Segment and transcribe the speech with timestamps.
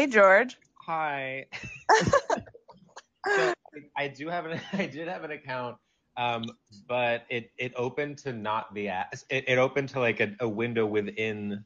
[0.00, 0.56] Hey, George.
[0.86, 1.44] Hi.
[3.26, 3.52] so
[3.98, 5.76] I do have an I did have an account,
[6.16, 6.46] um,
[6.88, 9.12] but it it opened to not the app.
[9.28, 11.62] It, it opened to like a, a window within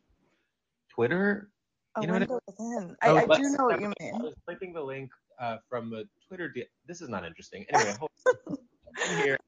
[0.90, 1.48] Twitter.
[1.94, 2.96] A You know what I- window within.
[3.02, 3.94] I, Oh, I do know what you mean.
[4.00, 4.22] I mean.
[4.22, 6.48] was clicking the link uh, from the Twitter.
[6.48, 7.64] De- this is not interesting.
[7.72, 7.94] Anyway,
[9.22, 9.38] here.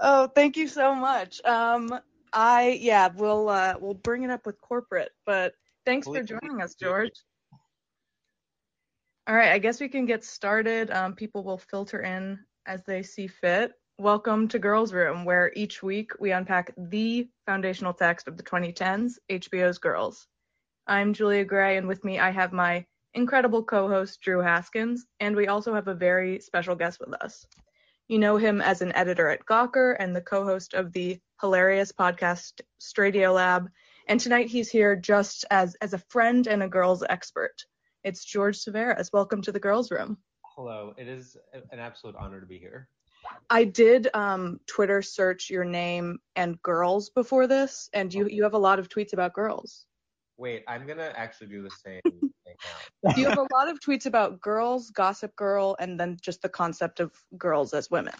[0.00, 1.40] Oh, thank you so much.
[1.44, 1.96] Um,
[2.32, 5.52] I yeah, we'll uh, we'll bring it up with corporate, but
[5.84, 7.12] thanks for joining us, George.
[9.28, 10.88] All right, I guess we can get started.
[10.92, 13.72] Um, people will filter in as they see fit.
[13.98, 19.18] Welcome to Girls Room, where each week we unpack the foundational text of the 2010s,
[19.28, 20.28] HBO's Girls.
[20.86, 25.48] I'm Julia Gray, and with me I have my incredible co-host Drew Haskins, and we
[25.48, 27.44] also have a very special guest with us.
[28.06, 32.60] You know him as an editor at Gawker and the co-host of the hilarious podcast
[32.80, 33.70] Stradio Lab,
[34.06, 37.64] and tonight he's here just as as a friend and a girls expert.
[38.06, 39.12] It's George Civeris.
[39.12, 40.16] Welcome to the Girls Room.
[40.54, 40.94] Hello.
[40.96, 42.88] It is an absolute honor to be here.
[43.50, 48.54] I did um, Twitter search your name and girls before this, and you you have
[48.54, 49.86] a lot of tweets about girls.
[50.36, 52.54] Wait, I'm gonna actually do the same thing
[53.02, 53.16] now.
[53.16, 57.00] You have a lot of tweets about girls, Gossip Girl, and then just the concept
[57.00, 58.14] of girls as women.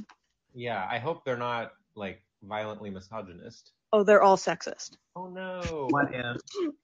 [0.52, 3.70] Yeah, I hope they're not like violently misogynist.
[3.96, 4.90] Oh, they're all sexist.
[5.16, 5.88] Oh no.
[5.88, 6.36] What if?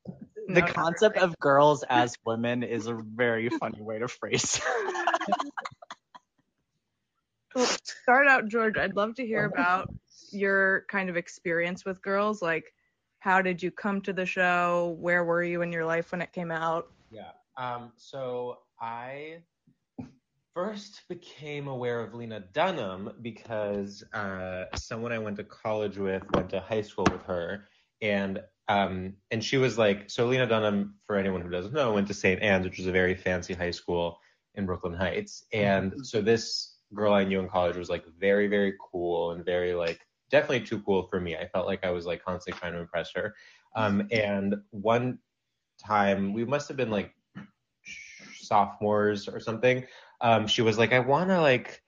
[0.49, 4.61] The not concept of girls as women is a very funny way to phrase.
[7.55, 8.77] Well, start out, George.
[8.77, 9.89] I'd love to hear about
[10.33, 12.43] your kind of experience with girls.
[12.43, 12.75] Like,
[13.21, 14.97] how did you come to the show?
[14.99, 16.89] Where were you in your life when it came out?
[17.11, 17.31] Yeah.
[17.57, 19.43] Um, so I
[20.55, 26.51] first became aware of Lena Dunham because uh, someone I went to college with went
[26.51, 27.67] to high school with her,
[28.01, 32.07] and um, and she was like, so Lena Dunham, for anyone who doesn't know, went
[32.09, 32.41] to St.
[32.41, 34.19] Anne's, which was a very fancy high school
[34.55, 38.75] in Brooklyn Heights, and so this girl I knew in college was like very very
[38.79, 41.37] cool and very like definitely too cool for me.
[41.37, 43.35] I felt like I was like constantly trying to impress her.
[43.75, 45.19] Um, and one
[45.83, 47.15] time we must have been like
[48.43, 49.85] sophomores or something
[50.23, 51.83] um she was like i want to like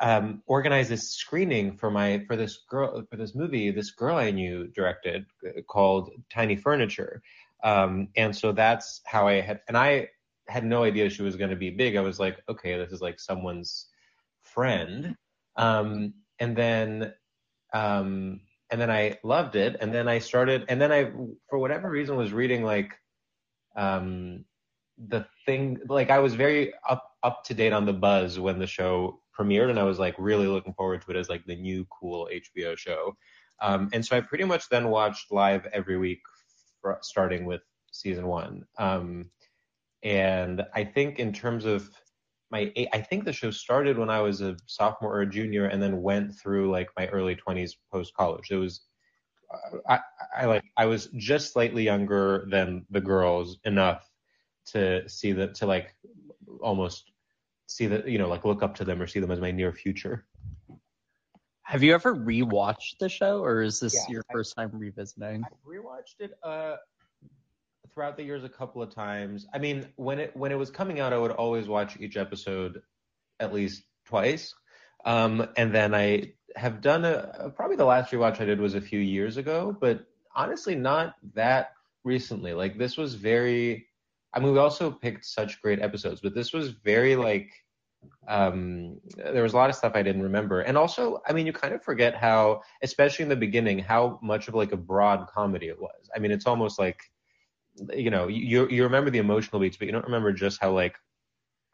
[0.00, 4.30] um organize this screening for my for this girl for this movie this girl i
[4.30, 5.24] knew directed
[5.68, 7.22] called tiny furniture.
[7.62, 10.08] Um and so that's how i had and i
[10.48, 11.96] had no idea she was going to be big.
[11.96, 13.86] I was like okay this is like someone's
[14.42, 15.16] friend.
[15.56, 17.14] Um and then
[17.72, 19.76] um and then i loved it.
[19.80, 21.10] And then i started and then i
[21.48, 22.92] for whatever reason was reading like
[23.76, 24.44] um
[24.98, 28.66] the thing like I was very up up to date on the buzz when the
[28.68, 31.84] show premiered and I was like really looking forward to it as like the new
[31.86, 33.16] cool HBO show.
[33.60, 36.20] Um, and so I pretty much then watched live every week
[36.80, 38.64] fr- starting with season 1.
[38.78, 39.30] Um,
[40.04, 41.90] and I think in terms of
[42.52, 45.82] my I think the show started when I was a sophomore or a junior and
[45.82, 48.52] then went through like my early 20s post college.
[48.52, 48.82] It was
[49.52, 50.00] uh, I,
[50.42, 54.08] I like I was just slightly younger than the girls enough
[54.66, 55.94] to see that to like
[56.60, 57.10] almost
[57.66, 59.72] see that you know like look up to them or see them as my near
[59.72, 60.26] future.
[61.62, 65.44] Have you ever rewatched the show, or is this Yeah, your I- first time revisiting?
[65.44, 66.76] i rewatched it uh
[67.92, 69.46] throughout the years a couple of times.
[69.54, 72.82] I mean when it when it was coming out i would always watch each episode
[73.40, 74.54] at least twice.
[75.04, 78.80] Um and then i have done a probably the last rewatch i did was a
[78.80, 81.72] few years ago but honestly not that
[82.04, 82.52] recently.
[82.54, 83.88] Like this was very
[84.36, 87.50] i mean we also picked such great episodes but this was very like
[88.28, 91.52] um there was a lot of stuff i didn't remember and also i mean you
[91.52, 95.66] kind of forget how especially in the beginning how much of like a broad comedy
[95.68, 97.00] it was i mean it's almost like
[97.94, 100.96] you know you you remember the emotional beats but you don't remember just how like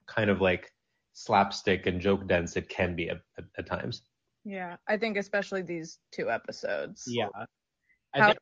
[0.06, 0.72] kind of like
[1.12, 4.02] slapstick and joke dense it can be at, at, at times
[4.44, 7.04] Yeah, I think especially these two episodes.
[7.06, 7.28] Yeah.
[8.14, 8.38] I How- think,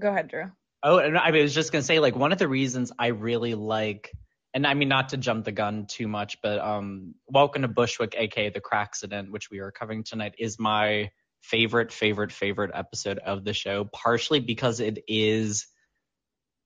[0.00, 0.46] Go ahead, Drew.
[0.82, 4.12] Oh, and I was just gonna say, like, one of the reasons I really like,
[4.54, 8.14] and I mean, not to jump the gun too much, but um, Welcome to Bushwick,
[8.16, 11.10] aka the Crackcident, which we are covering tonight, is my
[11.42, 13.84] favorite, favorite, favorite episode of the show.
[13.92, 15.66] Partially because it is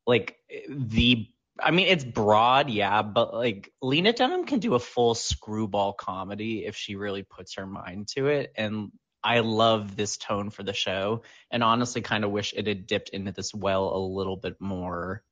[0.07, 0.37] like
[0.69, 1.29] the
[1.61, 6.65] I mean, it's broad, yeah, but like Lena Dunham can do a full screwball comedy
[6.65, 8.53] if she really puts her mind to it.
[8.57, 8.91] And
[9.25, 13.11] I love this tone for the show, and honestly, kind of wish it had dipped
[13.11, 15.23] into this well a little bit more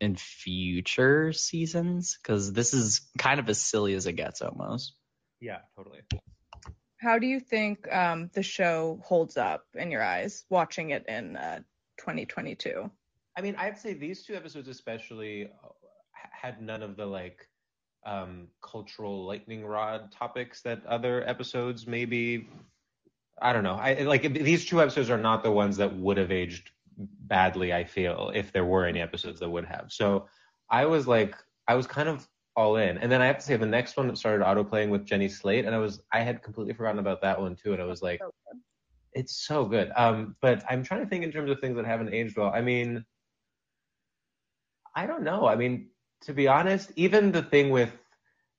[0.00, 4.94] in future seasons because this is kind of as silly as it gets almost.
[5.40, 6.00] yeah totally
[6.98, 11.36] How do you think um, the show holds up in your eyes watching it in
[11.36, 11.60] uh,
[11.98, 12.90] 2022?
[13.36, 15.68] I mean, I'd say these two episodes especially uh,
[16.30, 17.48] had none of the like
[18.06, 22.48] um, cultural lightning rod topics that other episodes maybe.
[23.40, 23.74] I don't know.
[23.74, 27.72] I like these two episodes are not the ones that would have aged badly.
[27.72, 29.86] I feel if there were any episodes that would have.
[29.88, 30.28] So
[30.70, 31.34] I was like,
[31.66, 32.98] I was kind of all in.
[32.98, 35.28] And then I have to say the next one that started auto playing with Jenny
[35.28, 38.02] Slate, and I was I had completely forgotten about that one too, and I was
[38.02, 38.20] like,
[39.12, 39.90] it's so good.
[39.96, 42.52] Um, but I'm trying to think in terms of things that haven't aged well.
[42.54, 43.04] I mean,
[44.94, 45.46] I don't know.
[45.46, 45.88] I mean,
[46.22, 47.90] to be honest, even the thing with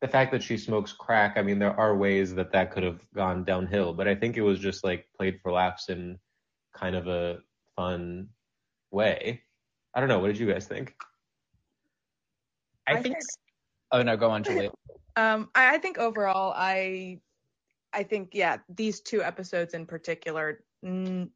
[0.05, 3.01] the fact that she smokes crack, I mean, there are ways that that could have
[3.15, 6.19] gone downhill, but I think it was just like played for laughs in
[6.75, 7.39] kind of a
[7.75, 8.29] fun
[8.91, 9.41] way.
[9.95, 10.19] I don't know.
[10.19, 10.93] What did you guys think?
[12.85, 13.17] I, think.
[13.91, 14.69] Oh no, go on, Julie.
[15.17, 17.21] Um, I, I think overall, I,
[17.93, 21.29] I think yeah, these two episodes in particular mm,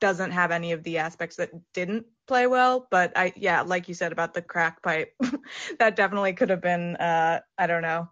[0.00, 2.86] doesn't have any of the aspects that didn't play well.
[2.90, 5.12] But I, yeah, like you said about the crack pipe,
[5.78, 8.08] that definitely could have been, uh, I don't know,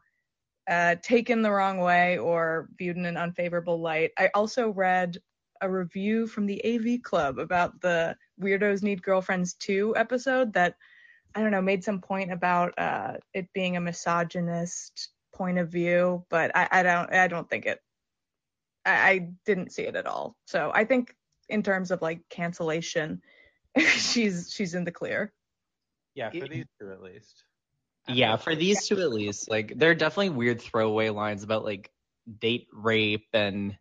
[0.69, 4.12] uh, taken the wrong way or viewed in an unfavorable light.
[4.19, 5.19] I also read
[5.61, 10.75] a review from the AV Club about the Weirdos Need Girlfriends Too episode that
[11.34, 16.25] I don't know, made some point about uh, it being a misogynist point of view,
[16.29, 17.81] but I, I don't, I don't think it.
[18.84, 20.37] I, I didn't see it at all.
[20.46, 21.14] So I think
[21.49, 23.23] in terms of like cancellation,
[23.79, 25.33] she's she's in the clear.
[26.15, 27.44] Yeah, for these two at least.
[28.09, 29.50] Yeah, for these two at least.
[29.50, 31.91] Like there are definitely weird throwaway lines about like
[32.41, 33.77] date rape and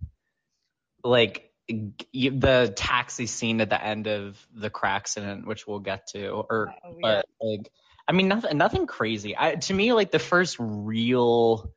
[1.03, 6.73] like the taxi scene at the end of the Crackcident, which we'll get to, or
[6.83, 6.93] oh, yeah.
[7.01, 7.71] but like,
[8.07, 9.35] I mean, nothing, nothing crazy.
[9.37, 11.73] I, to me, like the first real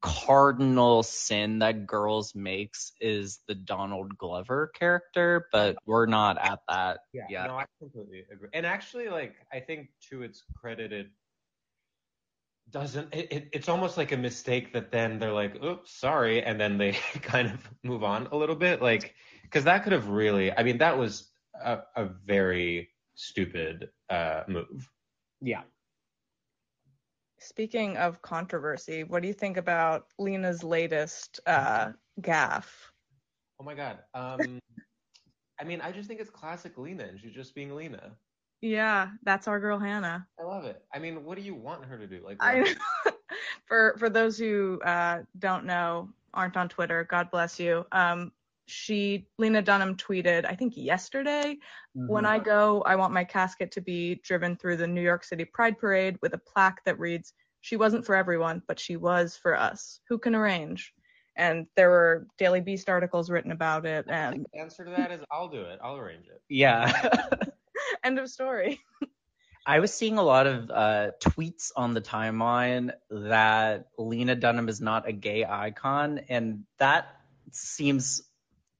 [0.00, 7.00] cardinal sin that girls makes is the Donald Glover character, but we're not at that
[7.12, 7.46] yeah, yet.
[7.46, 8.48] No, I completely agree.
[8.52, 11.08] And actually, like, I think to its credit, it
[12.70, 16.60] doesn't it, it, it's almost like a mistake that then they're like oops sorry and
[16.60, 16.92] then they
[17.22, 20.78] kind of move on a little bit like because that could have really i mean
[20.78, 21.30] that was
[21.64, 24.88] a, a very stupid uh move
[25.40, 25.62] yeah
[27.40, 31.90] speaking of controversy what do you think about lena's latest uh
[32.20, 32.90] gaffe
[33.60, 34.58] oh my god um
[35.60, 38.12] i mean i just think it's classic lena and she's just being lena
[38.60, 40.26] yeah, that's our girl Hannah.
[40.38, 40.82] I love it.
[40.92, 42.20] I mean, what do you want her to do?
[42.24, 42.74] Like, I,
[43.66, 47.86] for for those who uh, don't know, aren't on Twitter, God bless you.
[47.92, 48.32] Um,
[48.68, 51.58] she Lena Dunham tweeted, I think yesterday,
[51.96, 52.08] mm-hmm.
[52.08, 55.44] when I go, I want my casket to be driven through the New York City
[55.44, 59.56] Pride Parade with a plaque that reads, "She wasn't for everyone, but she was for
[59.56, 60.00] us.
[60.08, 60.92] Who can arrange?"
[61.36, 64.06] And there were Daily Beast articles written about it.
[64.08, 65.78] And the answer to that is, I'll do it.
[65.82, 66.42] I'll arrange it.
[66.48, 67.10] Yeah.
[68.04, 68.80] End of story.
[69.68, 74.80] I was seeing a lot of uh, tweets on the timeline that Lena Dunham is
[74.80, 77.14] not a gay icon, and that
[77.52, 78.22] seems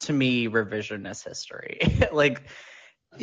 [0.01, 1.79] to me revisionist history.
[2.13, 2.43] like,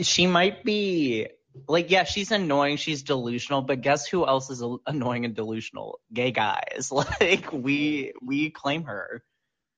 [0.02, 1.28] she might be
[1.68, 6.00] like, yeah, she's annoying, she's delusional, but guess who else is annoying and delusional?
[6.14, 6.92] Gay guys.
[7.22, 9.24] Like, we we claim her.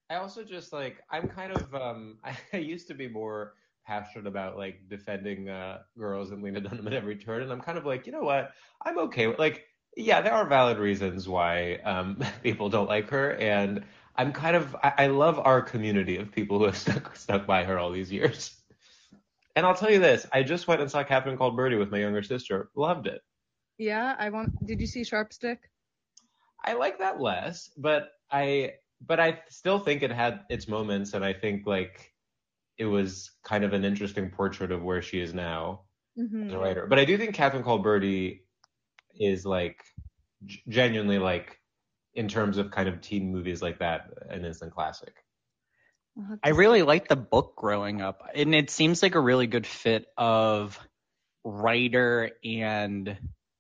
[0.10, 2.18] I also just like I'm kind of um
[2.54, 3.54] I used to be more
[3.86, 7.78] passionate about like defending uh, girls and Lena Dunham at every turn, and I'm kind
[7.78, 8.52] of like, you know what?
[8.84, 9.64] I'm okay with like,
[9.96, 13.86] yeah, there are valid reasons why um, people don't like her, and
[14.18, 17.64] I'm kind of I, I love our community of people who have stuck stuck by
[17.64, 18.56] her all these years.
[19.56, 21.98] And I'll tell you this, I just went and saw Catherine Called Birdy with my
[21.98, 22.70] younger sister.
[22.76, 23.22] Loved it.
[23.80, 24.66] Yeah, I want.
[24.66, 25.60] Did you see Sharp Stick?
[26.64, 31.24] I like that less, but I but I still think it had its moments, and
[31.24, 32.14] I think like
[32.78, 35.82] it was kind of an interesting portrait of where she is now
[36.18, 36.48] mm-hmm.
[36.48, 36.86] as a writer.
[36.88, 38.44] But I do think Catherine Called Birdy
[39.20, 39.84] is like
[40.46, 41.57] g- genuinely like
[42.18, 45.24] in terms of kind of teen movies like that an instant classic.
[46.44, 50.08] I really liked the book growing up, and it seems like a really good fit
[50.18, 50.80] of
[51.44, 53.16] writer and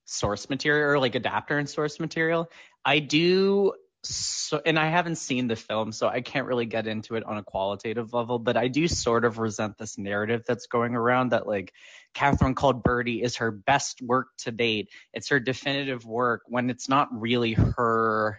[0.05, 2.49] source material, or like adapter and source material.
[2.83, 3.73] I do
[4.03, 7.37] so and I haven't seen the film, so I can't really get into it on
[7.37, 11.47] a qualitative level, but I do sort of resent this narrative that's going around that
[11.47, 11.73] like
[12.13, 14.89] Catherine Called Birdy is her best work to date.
[15.13, 18.37] It's her definitive work when it's not really her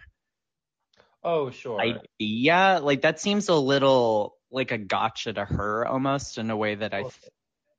[1.23, 1.81] Oh sure.
[1.81, 2.79] Idea.
[2.81, 6.93] Like that seems a little like a gotcha to her almost in a way that
[6.93, 7.03] I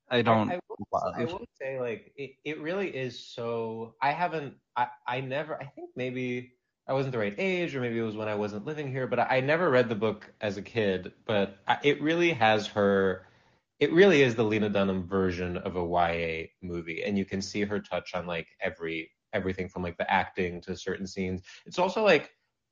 [0.09, 4.11] I don't I, I, will, I will say like it, it really is so I
[4.11, 6.53] haven't I, I never I think maybe
[6.87, 9.07] I wasn't the right age, or maybe it was when I wasn't living here.
[9.07, 11.13] But I, I never read the book as a kid.
[11.25, 13.27] But I, it really has her.
[13.79, 17.61] It really is the Lena Dunham version of a YA movie, and you can see
[17.61, 21.41] her touch on like every everything from like the acting to certain scenes.
[21.65, 22.31] It's also like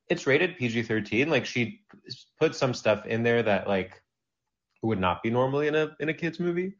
[0.09, 1.27] it's rated PG-13.
[1.27, 1.81] Like she
[2.39, 4.01] put some stuff in there that like
[4.81, 6.75] would not be normally in a in a kids movie.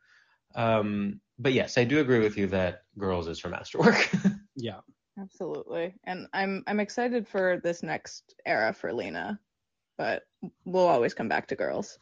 [0.56, 4.10] Um, but yes, I do agree with you that Girls is her masterwork.
[4.62, 4.82] Yeah.
[5.20, 5.96] Absolutely.
[6.06, 9.40] And I'm I'm excited for this next era for Lena,
[9.98, 10.24] but
[10.66, 11.98] we'll always come back to girls.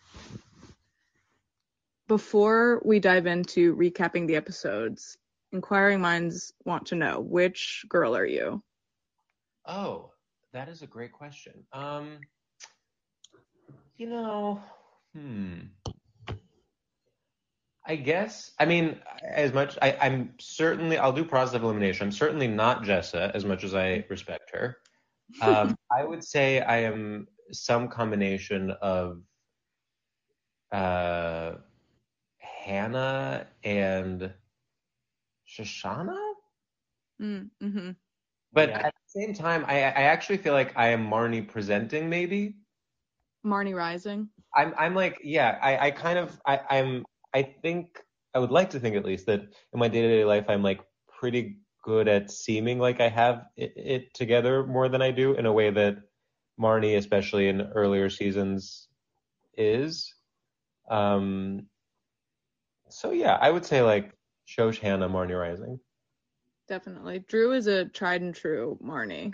[2.08, 5.18] Before we dive into recapping the episodes,
[5.52, 8.62] inquiring minds want to know which girl are you?
[9.68, 10.12] oh,
[10.54, 11.54] that is a great question.
[11.74, 12.20] Um,
[13.98, 14.62] you know,
[15.14, 15.60] hmm.
[17.88, 18.52] I guess.
[18.60, 22.08] I mean, as much I, I'm certainly I'll do process of elimination.
[22.08, 24.78] I'm certainly not Jessa, as much as I respect her.
[25.42, 29.22] Um, I would say I am some combination of
[30.74, 31.54] uh,
[32.40, 34.34] Hannah and
[35.48, 36.18] Shoshana.
[37.22, 37.92] Mm, hmm
[38.52, 38.88] But Yeah.
[38.88, 42.58] at the same time, I, I actually feel like I am Marnie presenting maybe.
[43.46, 44.30] Marnie Rising.
[44.56, 48.00] I'm I'm like yeah I I kind of I I'm I think
[48.34, 50.64] I would like to think at least that in my day to day life I'm
[50.64, 50.82] like
[51.20, 55.46] pretty good at seeming like I have it, it together more than I do in
[55.46, 55.98] a way that
[56.60, 58.88] Marnie especially in earlier seasons
[59.58, 60.14] is.
[60.90, 61.68] Um.
[62.90, 64.14] So yeah, I would say like
[64.48, 65.80] Shosh Hannah Marnie Rising.
[66.68, 67.20] Definitely.
[67.28, 69.34] Drew is a tried and true Marnie.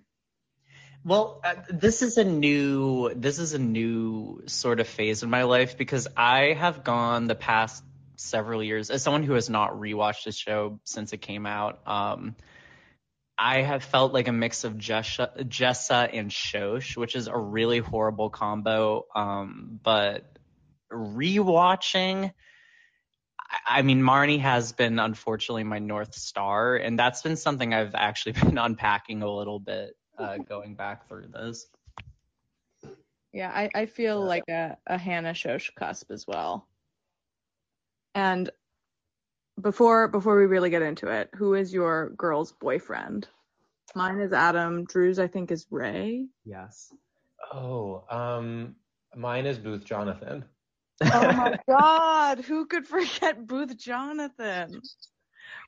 [1.06, 5.44] Well, uh, this is a new this is a new sort of phase in my
[5.44, 7.84] life because I have gone the past
[8.16, 11.82] several years as someone who has not rewatched the show since it came out.
[11.86, 12.36] Um,
[13.38, 17.80] I have felt like a mix of Jessa, Jessa and Shosh, which is a really
[17.80, 19.06] horrible combo.
[19.14, 20.24] Um, but
[20.90, 22.32] rewatching,
[23.40, 27.96] I- I mean, Marnie has been unfortunately my north star, and that's been something I've
[27.96, 31.68] actually been unpacking a little bit uh, going back through this.
[33.32, 36.68] Yeah, I, I feel like a, a Hannah Shosh cusp as well.
[38.14, 38.50] And
[39.60, 43.28] before before we really get into it, who is your girl's boyfriend?
[43.96, 44.86] Mine is Adam.
[44.86, 46.28] Drew's I think is Ray.
[46.46, 46.92] Yes.
[47.52, 48.76] Oh, um,
[49.16, 50.46] mine is Booth Jonathan.
[51.02, 54.82] Oh my god, who could forget Booth Jonathan?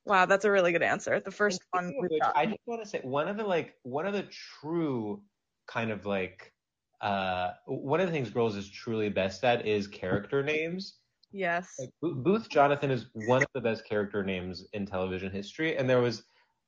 [0.05, 1.19] Wow, that's a really good answer.
[1.19, 2.35] The first one we've which, got.
[2.37, 4.27] I just want to say one of the like one of the
[4.61, 5.21] true
[5.67, 6.53] kind of like
[7.01, 10.97] uh one of the things girls is truly best at is character names.
[11.31, 11.75] Yes.
[11.79, 15.99] Like Booth Jonathan is one of the best character names in television history, and there
[16.01, 16.23] was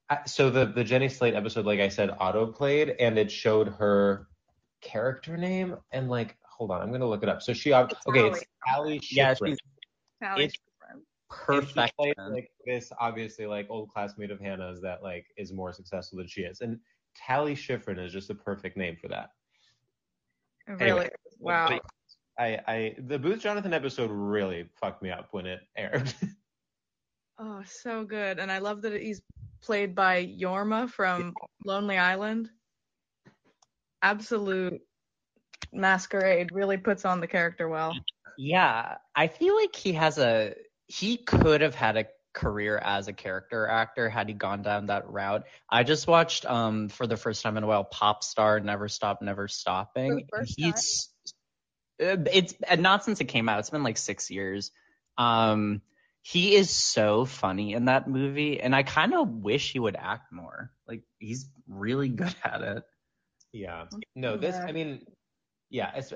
[0.09, 3.67] uh, so the the Jenny Slate episode, like I said, auto played, and it showed
[3.69, 4.27] her
[4.81, 7.41] character name, and like hold on, I'm gonna look it up.
[7.41, 8.31] So she ob- It's okay, Allie.
[8.31, 9.47] it's Allie Yeah, Schifrin.
[9.49, 9.57] she's
[10.21, 10.51] Tally It's- Schifrin.
[10.51, 10.59] And she
[11.29, 11.95] perfect.
[11.97, 16.27] plays, like this obviously like old classmate of Hannah's that like is more successful than
[16.27, 16.61] she is.
[16.61, 16.79] And
[17.15, 19.29] Tally Schifrin is just a perfect name for that.
[20.67, 21.09] It Anyway, really.
[21.39, 21.79] Wow.
[22.39, 26.13] I, I the Booth Jonathan episode really fucked me up when it aired.
[27.39, 28.39] Oh, so good.
[28.39, 29.21] And I love that he's
[29.61, 32.49] played by Jorma from Lonely Island.
[34.01, 34.81] Absolute
[35.71, 36.51] masquerade.
[36.51, 37.93] Really puts on the character well.
[38.37, 40.55] Yeah, I feel like he has a
[40.87, 45.09] he could have had a career as a character actor had he gone down that
[45.09, 45.45] route.
[45.69, 49.21] I just watched um for the first time in a while Pop Star Never Stop
[49.21, 50.27] Never Stopping.
[50.29, 51.09] For the He's
[51.99, 53.59] uh, it's and not since it came out.
[53.59, 54.71] It's been like 6 years.
[55.17, 55.81] Um
[56.21, 60.31] he is so funny in that movie and I kind of wish he would act
[60.31, 60.71] more.
[60.87, 62.83] Like he's really good at it.
[63.51, 63.85] yeah.
[64.15, 65.05] No, this I mean,
[65.69, 66.13] yeah, it's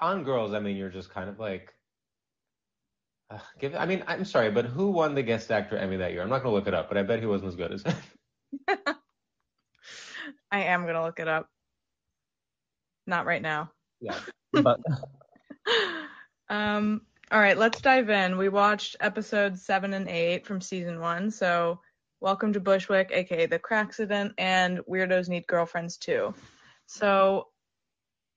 [0.00, 0.54] on girls.
[0.54, 1.72] I mean, you're just kind of like.
[3.30, 3.74] Uh, give.
[3.74, 6.22] I mean, I'm sorry, but who won the guest actor Emmy that year?
[6.22, 7.84] I'm not gonna look it up, but I bet he wasn't as good as.
[10.50, 11.48] I am gonna look it up.
[13.06, 13.70] Not right now.
[14.00, 14.18] yeah.
[14.52, 14.78] But
[16.48, 17.02] um,
[17.32, 18.38] all right, let's dive in.
[18.38, 21.28] We watched episodes seven and eight from season one.
[21.32, 21.80] So,
[22.20, 26.32] welcome to Bushwick, aka the Crackcident, and Weirdos Need Girlfriends too.
[26.86, 27.48] So,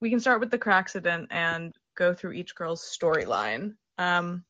[0.01, 3.75] we can start with the Crackcident and go through each girl's storyline.
[3.99, 4.43] Um,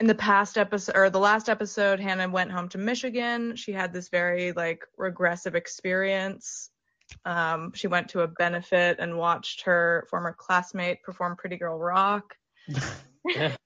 [0.00, 3.54] in the past episode or the last episode, Hannah went home to Michigan.
[3.54, 6.70] She had this very like regressive experience.
[7.24, 12.34] Um, she went to a benefit and watched her former classmate perform Pretty Girl Rock.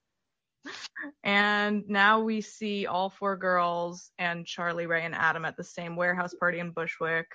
[1.23, 5.97] And now we see all four girls and Charlie, Ray, and Adam at the same
[5.97, 7.27] warehouse party in Bushwick.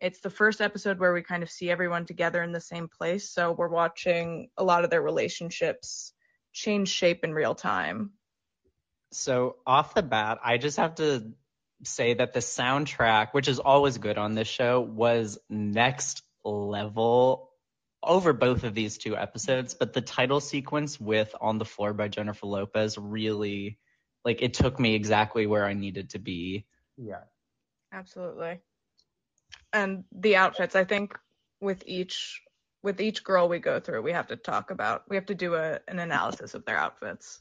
[0.00, 3.30] It's the first episode where we kind of see everyone together in the same place.
[3.30, 6.12] So we're watching a lot of their relationships
[6.52, 8.10] change shape in real time.
[9.14, 11.32] So off the bat, I just have to
[11.84, 17.50] say that the soundtrack, which is always good on this show, was next level
[18.02, 19.74] over both of these two episodes.
[19.74, 23.78] But the title sequence with On the Floor by Jennifer Lopez really,
[24.24, 26.66] like, it took me exactly where I needed to be.
[26.96, 27.22] Yeah.
[27.92, 28.60] Absolutely.
[29.72, 31.16] And the outfits, I think
[31.60, 32.42] with each
[32.82, 35.54] with each girl we go through, we have to talk about we have to do
[35.54, 37.40] a an analysis of their outfits.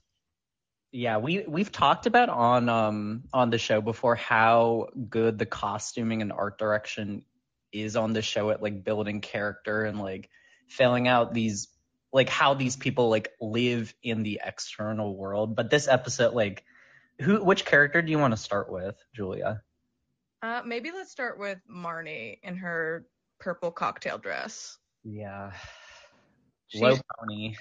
[0.93, 6.21] Yeah, we we've talked about on um on the show before how good the costuming
[6.21, 7.23] and art direction
[7.71, 10.29] is on the show at like building character and like
[10.67, 11.67] filling out these
[12.12, 15.55] like how these people like live in the external world.
[15.55, 16.63] But this episode, like,
[17.19, 19.63] who which character do you want to start with, Julia?
[20.43, 23.07] Uh, maybe let's start with Marnie in her
[23.39, 24.77] purple cocktail dress.
[25.03, 25.53] Yeah.
[26.67, 27.55] She- Low pony.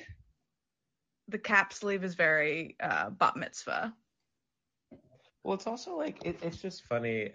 [1.33, 3.95] The cap sleeve is very uh, bat mitzvah.
[5.43, 7.33] Well, it's also like it, it's just funny.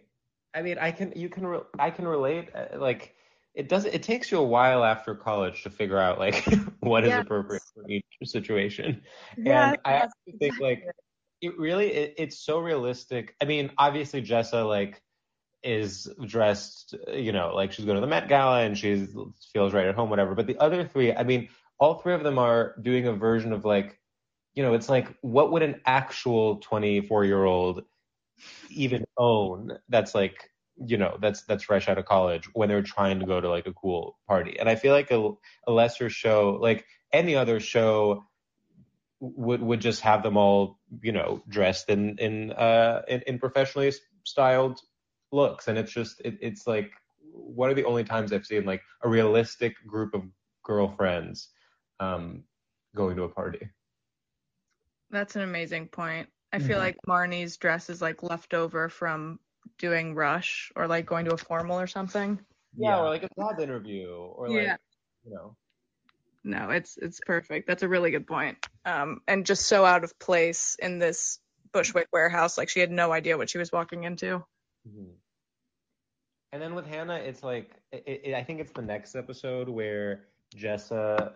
[0.55, 2.49] I mean, I can you can re- I can relate.
[2.55, 3.15] uh, Like
[3.55, 6.45] it does it takes you a while after college to figure out like
[6.79, 7.17] what is Yes.
[7.17, 9.01] appropriate for each situation.
[9.37, 10.83] Yes, and I actually think like
[11.41, 13.35] it really it, it's so realistic.
[13.41, 15.01] I mean, obviously Jessa like
[15.63, 19.07] is dressed, you know, like she's going to the Met Gala and she
[19.53, 20.35] feels right at home, whatever.
[20.35, 23.65] But the other three, I mean, all three of them are doing a version of
[23.65, 23.99] like,
[24.53, 27.83] you know, it's like what would an actual 24 year old
[28.69, 30.49] even own that's like
[30.85, 33.67] you know that's that's fresh out of college when they're trying to go to like
[33.67, 34.59] a cool party?
[34.59, 35.31] And i feel like a,
[35.67, 38.25] a lesser show like any other show
[39.19, 43.91] would would just have them all you know dressed in in uh in, in professionally
[44.23, 44.79] styled
[45.31, 45.67] looks.
[45.67, 46.91] And it's just it, it's like
[47.31, 50.23] what are the only times i've seen like a realistic group of
[50.63, 51.49] girlfriends
[51.99, 52.43] um
[52.95, 53.69] going to a party
[55.09, 56.27] That's an amazing point.
[56.51, 56.81] I feel Mhm.
[56.81, 59.39] like Marnie's dress is like left over from
[59.77, 62.39] doing Rush or like going to a formal or something.
[62.75, 64.77] yeah, or like a job interview or like Yeah.
[65.23, 65.55] you know
[66.43, 67.67] No, it's it's perfect.
[67.67, 68.57] That's a really good point.
[68.85, 71.39] Um, and just so out of place in this
[71.73, 74.45] Bushwick warehouse, like she had no idea what she was walking into.
[74.87, 75.15] Mhm.
[76.53, 80.27] And then with Hannah, it's like it, it, I think it's the next episode where
[80.55, 81.33] Jessa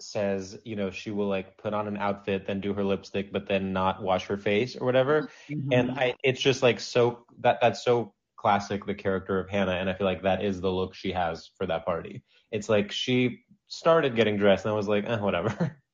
[0.00, 3.46] says, you know, she will like put on an outfit, then do her lipstick, but
[3.48, 5.28] then not wash her face or whatever.
[5.72, 9.90] And I, it's just like so that that's so classic the character of Hannah, and
[9.90, 12.22] I feel like that is the look she has for that party.
[12.52, 15.76] It's like she started getting dressed and I was like, eh, whatever.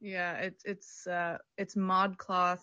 [0.00, 2.58] Yeah, it's it's uh it's Modcloth.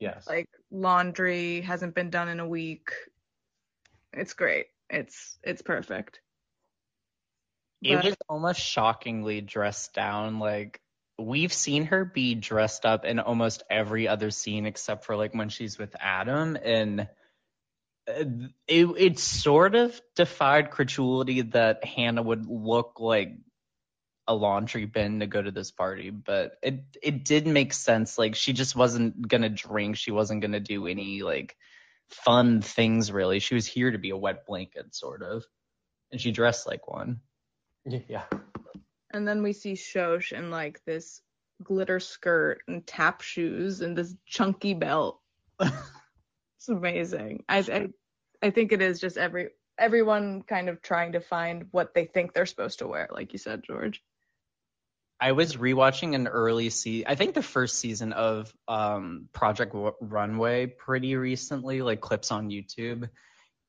[0.00, 0.26] yes.
[0.26, 2.88] like laundry hasn't been done in a week.
[4.14, 4.68] It's great.
[4.88, 6.22] It's it's perfect.
[7.82, 10.38] It was almost shockingly dressed down.
[10.38, 10.80] Like
[11.18, 15.48] we've seen her be dressed up in almost every other scene except for like when
[15.48, 17.08] she's with Adam, and
[18.08, 18.24] uh,
[18.66, 23.36] it it sort of defied credulity that Hannah would look like
[24.28, 28.18] a laundry bin to go to this party, but it it did make sense.
[28.18, 31.56] Like she just wasn't gonna drink, she wasn't gonna do any like
[32.08, 33.38] fun things really.
[33.38, 35.44] She was here to be a wet blanket, sort of,
[36.10, 37.20] and she dressed like one.
[38.08, 38.24] yeah.
[39.12, 41.22] And then we see Shosh in like this
[41.62, 45.20] glitter skirt and tap shoes and this chunky belt.
[45.60, 47.44] it's amazing.
[47.48, 47.88] I, I
[48.42, 52.32] I think it is just every everyone kind of trying to find what they think
[52.32, 54.02] they're supposed to wear, like you said, George.
[55.18, 59.94] I was rewatching an early season, I think the first season of um, Project W-
[60.00, 63.08] Runway pretty recently, like clips on YouTube.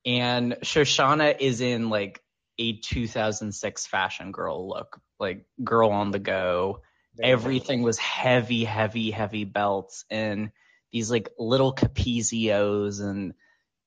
[0.05, 2.21] And Shoshana is in like
[2.59, 6.81] a 2006 fashion girl look, like girl on the go.
[7.21, 10.51] Everything was heavy, heavy, heavy belts and
[10.91, 13.33] these like little Capezios and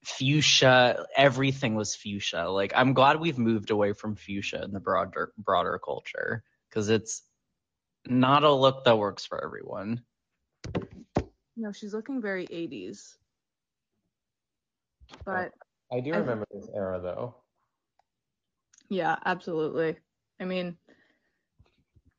[0.03, 1.05] fuchsia.
[1.15, 2.49] Everything was fuchsia.
[2.49, 7.21] Like I'm glad we've moved away from fuchsia in the broader broader culture because it's
[8.05, 10.01] not a look that works for everyone.
[11.55, 13.15] No, she's looking very 80s.
[15.25, 15.51] But
[15.91, 17.35] I do I- remember this era though.
[18.91, 19.95] Yeah, absolutely.
[20.41, 20.75] I mean,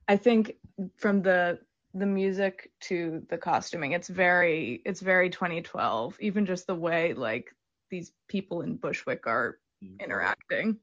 [0.09, 0.55] I think
[0.97, 1.59] from the
[1.95, 6.17] the music to the costuming, it's very it's very 2012.
[6.19, 7.55] Even just the way like
[7.91, 10.03] these people in Bushwick are mm-hmm.
[10.03, 10.79] interacting.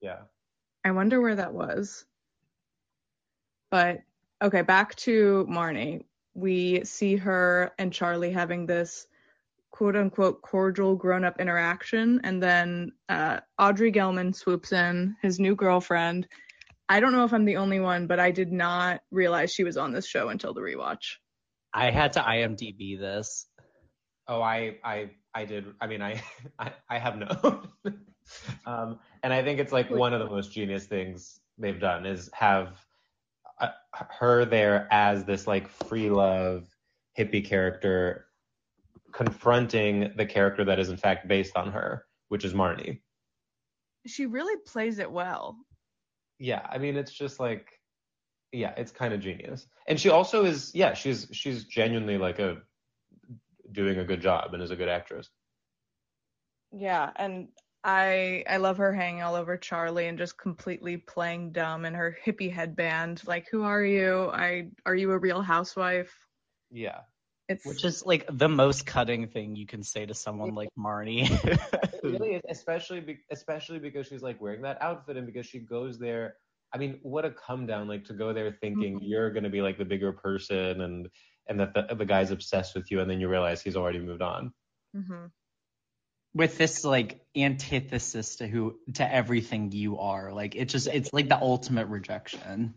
[0.00, 0.20] Yeah.
[0.84, 2.04] I wonder where that was.
[3.68, 4.02] But
[4.40, 6.04] okay, back to Marnie.
[6.34, 9.08] We see her and Charlie having this
[9.72, 15.56] quote unquote cordial grown up interaction, and then uh, Audrey Gelman swoops in, his new
[15.56, 16.28] girlfriend.
[16.88, 19.76] I don't know if I'm the only one, but I did not realize she was
[19.76, 21.16] on this show until the rewatch.
[21.72, 23.46] I had to IMDb this.
[24.28, 25.64] Oh, I I I did.
[25.80, 26.22] I mean, I
[26.58, 27.68] I, I have known,
[28.66, 32.30] um, and I think it's like one of the most genius things they've done is
[32.34, 32.84] have
[33.58, 36.68] uh, her there as this like free love
[37.18, 38.26] hippie character
[39.12, 43.00] confronting the character that is in fact based on her, which is Marnie.
[44.06, 45.58] She really plays it well.
[46.38, 47.68] Yeah, I mean, it's just like,
[48.50, 50.74] yeah, it's kind of genius, and she also is.
[50.74, 52.58] Yeah, she's she's genuinely like a
[53.70, 55.30] doing a good job and is a good actress.
[56.72, 57.48] Yeah, and
[57.84, 62.16] I I love her hanging all over Charlie and just completely playing dumb in her
[62.24, 63.22] hippie headband.
[63.26, 64.30] Like, who are you?
[64.32, 66.12] I are you a real housewife?
[66.70, 67.00] Yeah.
[67.52, 71.28] It's Which is like the most cutting thing you can say to someone like Marnie.
[72.02, 76.36] really especially be, especially because she's like wearing that outfit and because she goes there.
[76.72, 79.00] I mean, what a come down like to go there thinking Mhm.
[79.02, 81.08] you're gonna be like the bigger person and
[81.46, 84.22] and that the, the guy's obsessed with you and then you realize he's already moved
[84.22, 84.52] on.
[84.94, 85.26] hmm
[86.34, 90.32] With this like antithesis to who to everything you are.
[90.32, 92.74] Like it just it's like the ultimate rejection.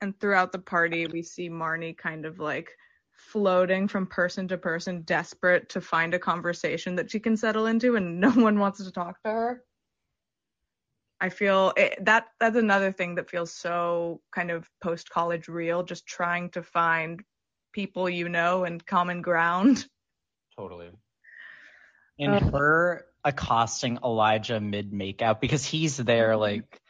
[0.00, 2.70] And throughout the party, we see Marnie kind of like
[3.16, 7.96] floating from person to person, desperate to find a conversation that she can settle into,
[7.96, 9.64] and no one wants to talk to her.
[11.20, 15.82] I feel it, that that's another thing that feels so kind of post college real,
[15.82, 17.22] just trying to find
[17.72, 19.86] people you know and common ground.
[20.56, 20.90] Totally.
[22.18, 22.50] And Oh.
[22.50, 26.40] her accosting Elijah mid makeout because he's there Mhm.
[26.40, 26.80] like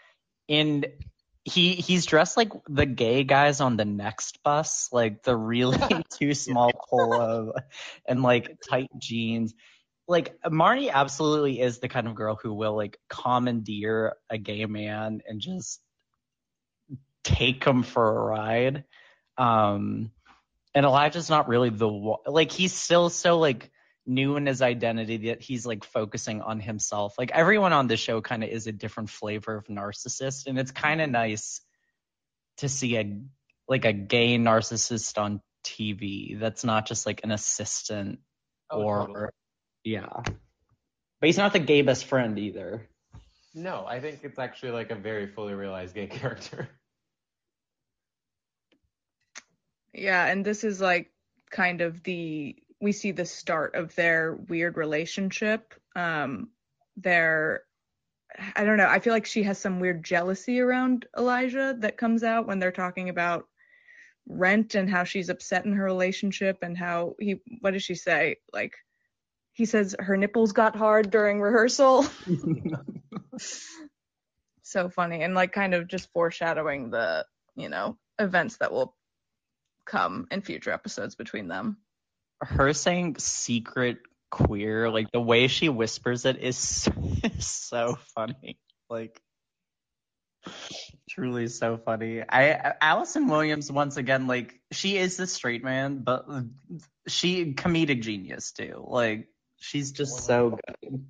[0.49, 0.85] in
[1.47, 5.79] he he's dressed like the gay guys on the next bus, like the really
[6.19, 7.53] too small polo
[8.05, 9.55] and like tight jeans.
[10.09, 15.23] Like Marnie absolutely is the kind of girl who will like commandeer a gay man
[15.27, 15.81] and just
[17.23, 18.85] take him for a ride.
[19.39, 20.11] Um
[20.75, 21.89] and Elijah's not really the
[22.27, 23.71] like he's still so like
[24.07, 27.15] new in his identity that he's like focusing on himself.
[27.19, 30.71] Like everyone on the show kind of is a different flavor of narcissist, and it's
[30.71, 31.13] kind of mm-hmm.
[31.13, 31.61] nice
[32.59, 33.19] to see a
[33.69, 38.21] like a gay narcissist on TV that's not just like an assistant
[38.71, 39.27] Oh, or totally.
[39.85, 40.23] yeah.
[40.23, 42.89] But he's not the gay best friend either.
[43.55, 46.69] No, I think it's actually like a very fully realized gay character.
[49.93, 51.11] Yeah, and this is like
[51.51, 55.75] kind of the we see the start of their weird relationship.
[55.95, 56.51] Um
[56.97, 57.63] their
[58.55, 62.23] I don't know, I feel like she has some weird jealousy around Elijah that comes
[62.23, 63.47] out when they're talking about
[64.29, 68.37] rent and how she's upset in her relationship and how he what does she say?
[68.53, 68.75] Like
[69.53, 72.05] he says her nipples got hard during rehearsal.
[74.63, 78.95] so funny and like kind of just foreshadowing the, you know, events that will
[79.85, 81.79] come in future episodes between them.
[82.41, 83.99] Her saying secret
[84.31, 86.89] queer, like the way she whispers it is,
[87.25, 88.59] is so funny.
[88.89, 89.21] Like
[91.09, 92.23] truly so funny.
[92.29, 96.27] I Allison Williams once again like she is the straight man, but
[97.09, 98.85] she comedic genius too.
[98.87, 101.05] Like she's just so good.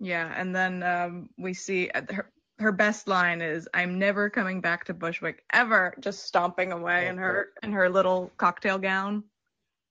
[0.00, 4.60] Yeah, and then um, we see uh, her her best line is "I'm never coming
[4.60, 9.24] back to Bushwick ever," just stomping away in her in her little cocktail gown.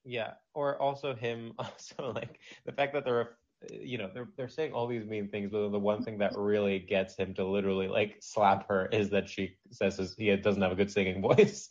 [0.08, 3.38] Yeah, or also him, also like the fact that they're,
[3.70, 6.80] you know, they're they're saying all these mean things, but the one thing that really
[6.80, 10.72] gets him to literally like slap her is that she says his, he doesn't have
[10.72, 11.70] a good singing voice.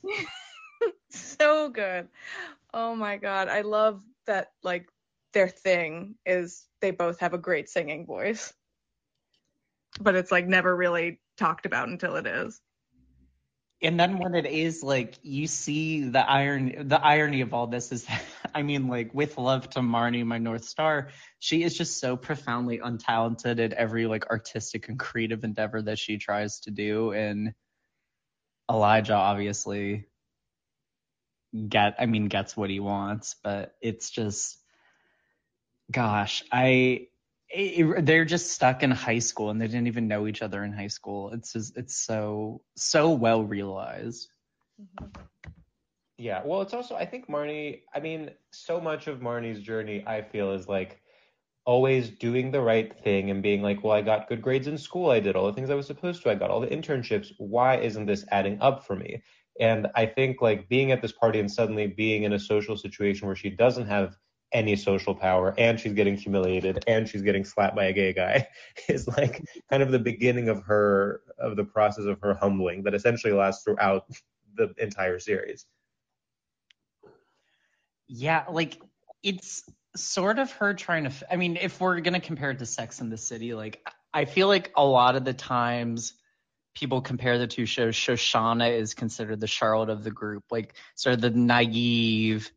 [1.10, 2.08] so good.
[2.74, 4.86] Oh my god, I love that like
[5.32, 8.52] their thing is they both have a great singing voice.
[9.98, 12.60] But it's like never really talked about until it is.
[13.82, 17.92] And then when it is like you see the irony the irony of all this
[17.92, 18.22] is that
[18.54, 21.08] I mean like with love to Marnie, my North Star,
[21.38, 26.16] she is just so profoundly untalented at every like artistic and creative endeavor that she
[26.16, 27.12] tries to do.
[27.12, 27.52] And
[28.70, 30.06] Elijah obviously
[31.68, 34.58] get I mean gets what he wants, but it's just
[35.90, 37.08] gosh, I
[37.48, 40.72] it, they're just stuck in high school and they didn't even know each other in
[40.72, 41.30] high school.
[41.32, 44.28] It's just it's so so well realized.
[44.80, 45.22] Mm-hmm.
[46.18, 47.82] Yeah, well, it's also I think Marnie.
[47.94, 51.00] I mean, so much of Marnie's journey, I feel, is like
[51.66, 55.10] always doing the right thing and being like, well, I got good grades in school,
[55.10, 57.32] I did all the things I was supposed to, I got all the internships.
[57.38, 59.22] Why isn't this adding up for me?
[59.60, 63.26] And I think like being at this party and suddenly being in a social situation
[63.26, 64.16] where she doesn't have
[64.52, 68.46] any social power and she's getting humiliated and she's getting slapped by a gay guy
[68.88, 72.94] is like kind of the beginning of her of the process of her humbling that
[72.94, 74.04] essentially lasts throughout
[74.56, 75.66] the entire series.
[78.08, 78.80] Yeah, like
[79.22, 79.64] it's
[79.96, 81.12] sort of her trying to.
[81.30, 84.48] I mean, if we're gonna compare it to Sex in the City, like I feel
[84.48, 86.14] like a lot of the times
[86.74, 87.94] people compare the two shows.
[87.94, 92.50] Shoshana is considered the Charlotte of the group, like sort of the naive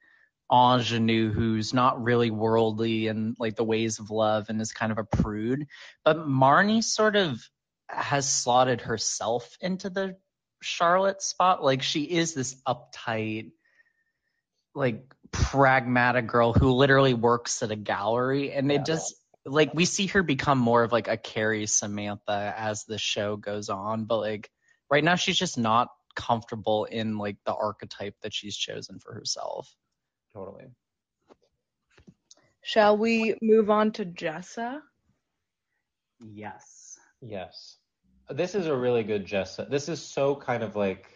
[0.52, 4.98] ingenue who's not really worldly and like the ways of love and is kind of
[4.98, 5.68] a prude.
[6.04, 7.40] But Marnie sort of
[7.88, 10.18] has slotted herself into the
[10.62, 11.64] Charlotte spot.
[11.64, 13.52] Like she is this uptight,
[14.76, 18.80] like pragmatic girl who literally works at a gallery and Yeah.
[18.80, 22.98] it just like we see her become more of like a Carrie Samantha as the
[22.98, 24.50] show goes on, but like
[24.90, 29.74] right now she's just not comfortable in like the archetype that she's chosen for herself.
[30.34, 30.66] Totally.
[32.62, 34.82] Shall we move on to Jessa?
[36.20, 36.98] Yes.
[37.22, 37.78] Yes.
[38.30, 39.70] This is a really good Jessa.
[39.70, 41.08] This is so kind of like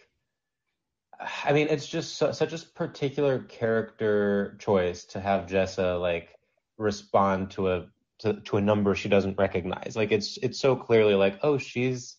[1.46, 6.30] I mean, it's just so, such a particular character choice to have Jessa like
[6.76, 7.86] respond to a
[8.20, 9.94] to, to a number she doesn't recognize.
[9.96, 12.16] Like it's it's so clearly like, oh, she's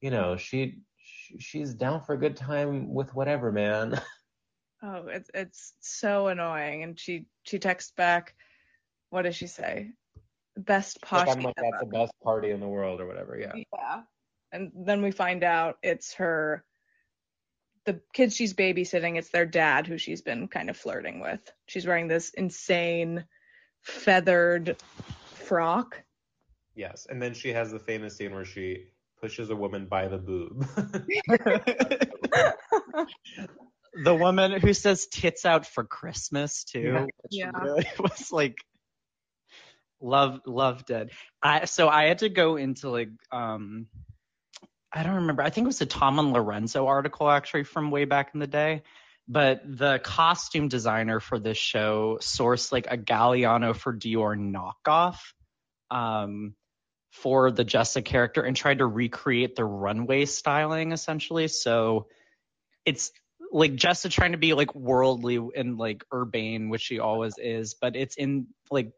[0.00, 4.00] you know, she she- she's down for a good time with whatever, man.
[4.86, 6.84] Oh, it's it's so annoying.
[6.84, 8.34] And she she texts back,
[9.10, 9.90] what does she say?
[10.56, 13.38] Best like posh I'm like that's the best party in the world or whatever.
[13.38, 13.52] Yeah.
[13.72, 14.02] Yeah.
[14.52, 16.64] And then we find out it's her
[17.84, 21.40] the kids she's babysitting, it's their dad who she's been kind of flirting with.
[21.66, 23.24] She's wearing this insane
[23.82, 24.76] feathered
[25.34, 26.02] frock.
[26.74, 27.06] Yes.
[27.08, 28.86] And then she has the famous scene where she
[29.20, 30.66] pushes a woman by the boob.
[34.04, 36.92] the woman who says tits out for Christmas too.
[36.94, 37.02] Yeah.
[37.02, 37.50] which Yeah.
[37.62, 38.56] really was like
[40.00, 41.10] love loved it.
[41.42, 43.86] I so I had to go into like um
[44.92, 45.42] I don't remember.
[45.42, 48.46] I think it was a Tom and Lorenzo article actually from way back in the
[48.46, 48.82] day.
[49.28, 55.16] But the costume designer for this show sourced like a Galliano for Dior knockoff
[55.90, 56.54] um,
[57.10, 61.48] for the Jessa character and tried to recreate the runway styling essentially.
[61.48, 62.06] So
[62.84, 63.10] it's
[63.52, 67.96] like Jessa trying to be like worldly and like urbane, which she always is, but
[67.96, 68.92] it's in like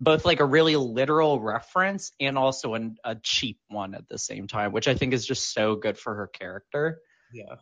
[0.00, 4.46] both like a really literal reference and also an, a cheap one at the same
[4.46, 7.00] time, which I think is just so good for her character.
[7.32, 7.56] yeah.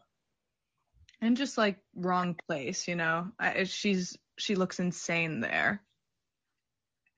[1.21, 3.29] and just like wrong place, you know.
[3.39, 5.83] I, she's she looks insane there.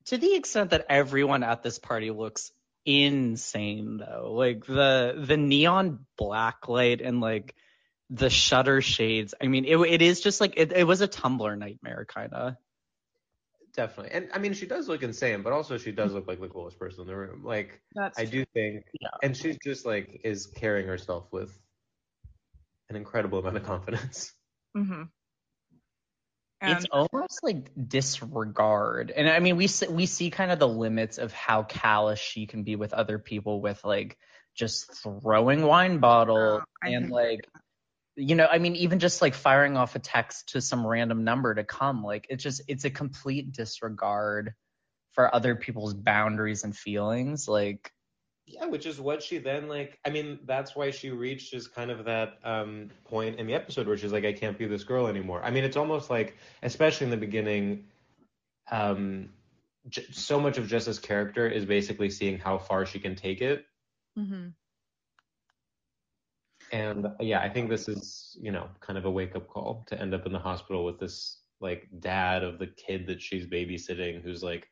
[0.07, 2.51] To the extent that everyone at this party looks
[2.87, 4.33] insane though.
[4.33, 7.55] Like the the neon black light and like
[8.11, 9.35] the shutter shades.
[9.41, 12.55] I mean, it it is just like it, it was a Tumblr nightmare kind of.
[13.73, 14.13] Definitely.
[14.13, 16.79] And I mean, she does look insane, but also she does look like the coolest
[16.79, 17.45] person in the room.
[17.45, 19.09] Like, That's I do think, Yeah.
[19.23, 21.57] and she's just like, is carrying herself with
[22.89, 24.33] an incredible amount of confidence.
[24.77, 25.03] Mm-hmm.
[26.63, 31.19] it's almost like disregard and i mean we see, we see kind of the limits
[31.19, 34.17] of how callous she can be with other people with like
[34.55, 37.41] just throwing wine bottle Oh, and hate like
[38.21, 41.55] you know i mean even just like firing off a text to some random number
[41.55, 44.55] to come like it's just it's a complete disregard
[45.13, 47.93] for other people's boundaries and feelings like
[48.47, 49.99] Yeah, which is what she then like.
[50.05, 53.87] I mean, that's why she reached is kind of that um, point in the episode
[53.87, 55.41] where she's like, I can't be this girl anymore.
[55.45, 57.85] I mean, it's almost like, especially in the beginning,
[58.71, 59.31] um,
[59.89, 63.67] j- so much of Jessa's character is basically seeing how far she can take it.
[64.19, 64.49] Mm-hmm.
[66.73, 70.01] And yeah, I think this is, you know, kind of a wake up call to
[70.01, 74.23] end up in the hospital with this like dad of the kid that she's babysitting
[74.23, 74.69] who's like,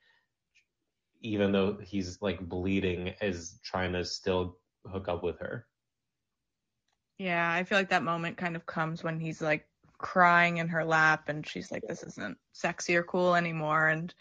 [1.20, 5.66] even though he's like bleeding, is trying to still hook up with her.
[7.18, 9.66] Yeah, I feel like that moment kind of comes when he's like
[9.98, 13.88] crying in her lap and she's like, this isn't sexy or cool anymore.
[13.88, 14.14] And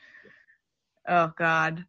[1.07, 1.85] oh God,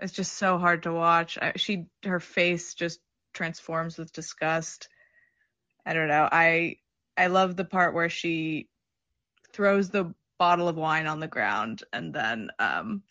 [0.00, 1.38] it's just so hard to watch.
[1.40, 2.98] I, she, her face just
[3.32, 4.88] transforms with disgust.
[5.88, 6.28] I don't know.
[6.30, 6.76] I,
[7.16, 8.68] I love the part where she
[9.54, 13.02] throws the bottle of wine on the ground and then, um,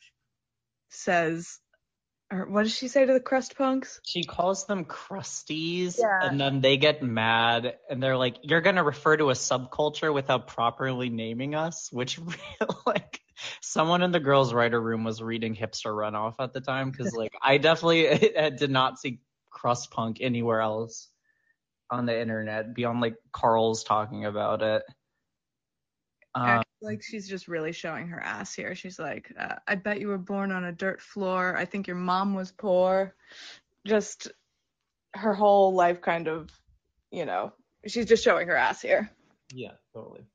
[0.89, 1.59] says,
[2.31, 3.99] or what does she say to the crust punks?
[4.03, 6.27] she calls them crusties Yeah.
[6.29, 10.13] and then they get mad and they're like you're going to refer to a subculture
[10.13, 12.19] without properly naming us which
[12.85, 13.21] like
[13.61, 17.33] someone in the girls writer room was reading hipster runoff at the time because like
[17.41, 21.09] i definitely did not see crust punk anywhere else
[21.89, 24.84] on the internet beyond like Carles talking about it
[26.38, 28.76] um, like she's just really showing her ass here.
[28.76, 31.58] She's like, uh, I bet you were born on a dirt floor.
[31.58, 33.15] I think your mom was poor.
[33.86, 34.32] Just
[35.15, 36.52] her whole life kind of,
[37.12, 37.54] you know,
[37.88, 39.10] she's just showing her ass here.
[39.52, 40.26] Yeah, totally.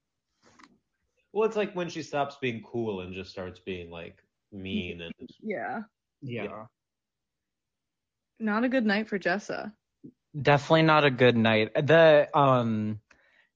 [1.32, 4.16] Well, it's like when she stops being cool and just starts being like
[4.50, 5.82] mean and Yeah.
[6.20, 6.64] Yeah.
[8.40, 9.72] Not a good night for Jessa.
[10.40, 11.72] Definitely not a good night.
[11.74, 13.00] The um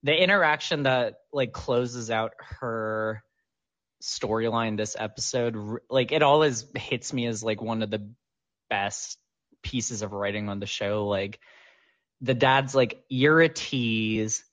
[0.02, 3.22] the interaction that like closes out her
[4.02, 8.08] storyline this episode like it always hits me as like one of the
[8.68, 9.18] best
[9.62, 11.40] pieces of writing on the show like
[12.20, 14.44] the dad's like you're a tease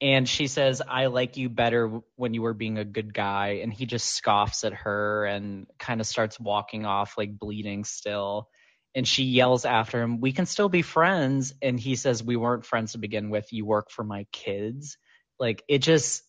[0.00, 3.72] and she says i like you better when you were being a good guy and
[3.74, 8.48] he just scoffs at her and kind of starts walking off like bleeding still
[8.94, 11.54] and she yells after him we can still be friends.
[11.62, 13.52] And he says we weren't friends to begin with.
[13.52, 14.98] You work for my kids.
[15.38, 16.22] Like it just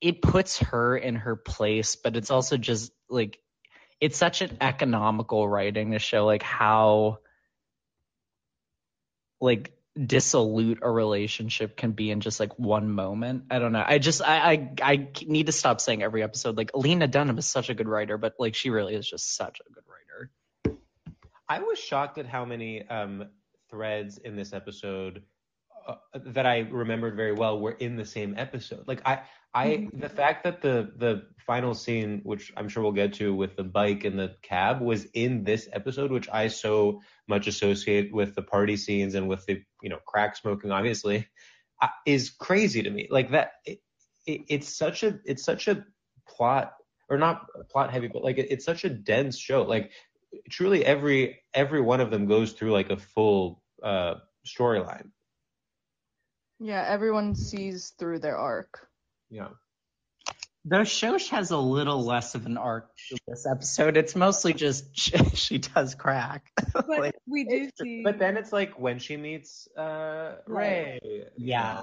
[0.00, 3.38] it puts her in her place but it's also just like
[4.00, 7.18] it's such an economical writing to show like how
[9.40, 9.72] like
[10.06, 13.44] dissolute a relationship can be in just like one moment.
[13.50, 13.84] I don't know.
[13.84, 16.56] I just i i, I need to stop saying every episode.
[16.56, 19.60] Like lena dunham is such a good writer but like she really is just such
[19.60, 20.30] a good writer
[21.48, 23.26] I was shocked at how many um,
[23.70, 25.22] threads in this episode
[25.86, 25.94] uh,
[26.26, 28.86] that I remembered very well were in the same episode.
[28.86, 29.22] Like I,
[29.54, 33.56] I, the fact that the the final scene, which I'm sure we'll get to with
[33.56, 38.34] the bike and the cab, was in this episode, which I so much associate with
[38.34, 41.26] the party scenes and with the you know crack smoking, obviously,
[41.80, 43.08] uh, is crazy to me.
[43.10, 43.78] Like that, it,
[44.26, 45.84] it, it's such a it's such a
[46.28, 46.74] plot
[47.08, 49.62] or not plot heavy, but like it, it's such a dense show.
[49.62, 49.92] Like
[50.48, 54.14] truly every every one of them goes through like a full uh
[54.46, 55.10] storyline.
[56.60, 58.88] Yeah, everyone sees through their arc.
[59.30, 59.48] Yeah.
[60.64, 64.96] Though Shosh has a little less of an arc in this episode, it's mostly just
[65.36, 66.50] she does crack.
[66.74, 68.02] But Like, we do see.
[68.02, 70.98] But then it's like when she meets uh Ray.
[71.02, 71.82] you yeah.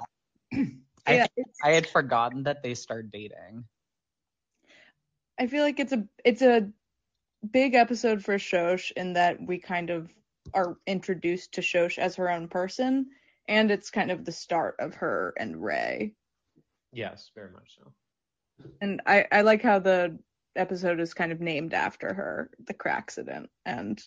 [0.52, 0.64] know.
[1.06, 1.26] I, Yeah,
[1.64, 3.64] I had forgotten that they start dating.
[5.38, 6.68] I feel like it's a it's a
[7.52, 10.10] big episode for Shosh in that we kind of
[10.54, 13.06] are introduced to Shosh as her own person,
[13.48, 16.14] and it's kind of the start of her and Ray.
[16.92, 17.92] Yes, very much so.
[18.80, 20.18] And I I like how the
[20.54, 24.02] episode is kind of named after her, the accident, and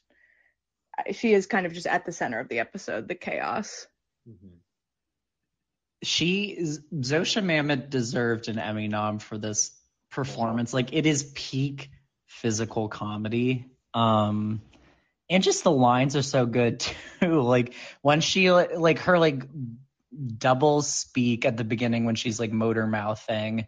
[1.11, 3.87] she is kind of just at the center of the episode, the chaos.
[4.27, 4.59] Mhm.
[6.01, 9.71] She Zosia Mamet deserved an Emmy nom for this
[10.09, 10.73] performance.
[10.73, 11.89] Like it is peak
[12.29, 13.65] physical comedy.
[13.93, 14.61] Um
[15.29, 16.79] and just the lines are so good
[17.19, 17.41] too.
[17.41, 19.43] Like when she like her like
[20.37, 23.67] double speak at the beginning when she's like motor mouthing.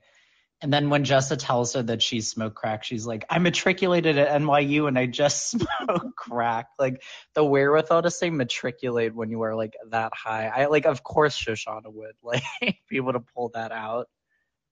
[0.63, 4.41] And then when Jessa tells her that she smoked crack, she's like, I matriculated at
[4.41, 6.67] NYU and I just smoked crack.
[6.77, 7.01] Like
[7.33, 10.47] the wherewithal to say matriculate when you are like that high.
[10.47, 12.43] I like of course Shoshana would like
[12.89, 14.07] be able to pull that out.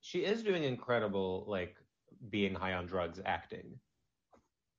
[0.02, 1.75] She is doing incredible like
[2.29, 3.79] being high on drugs acting.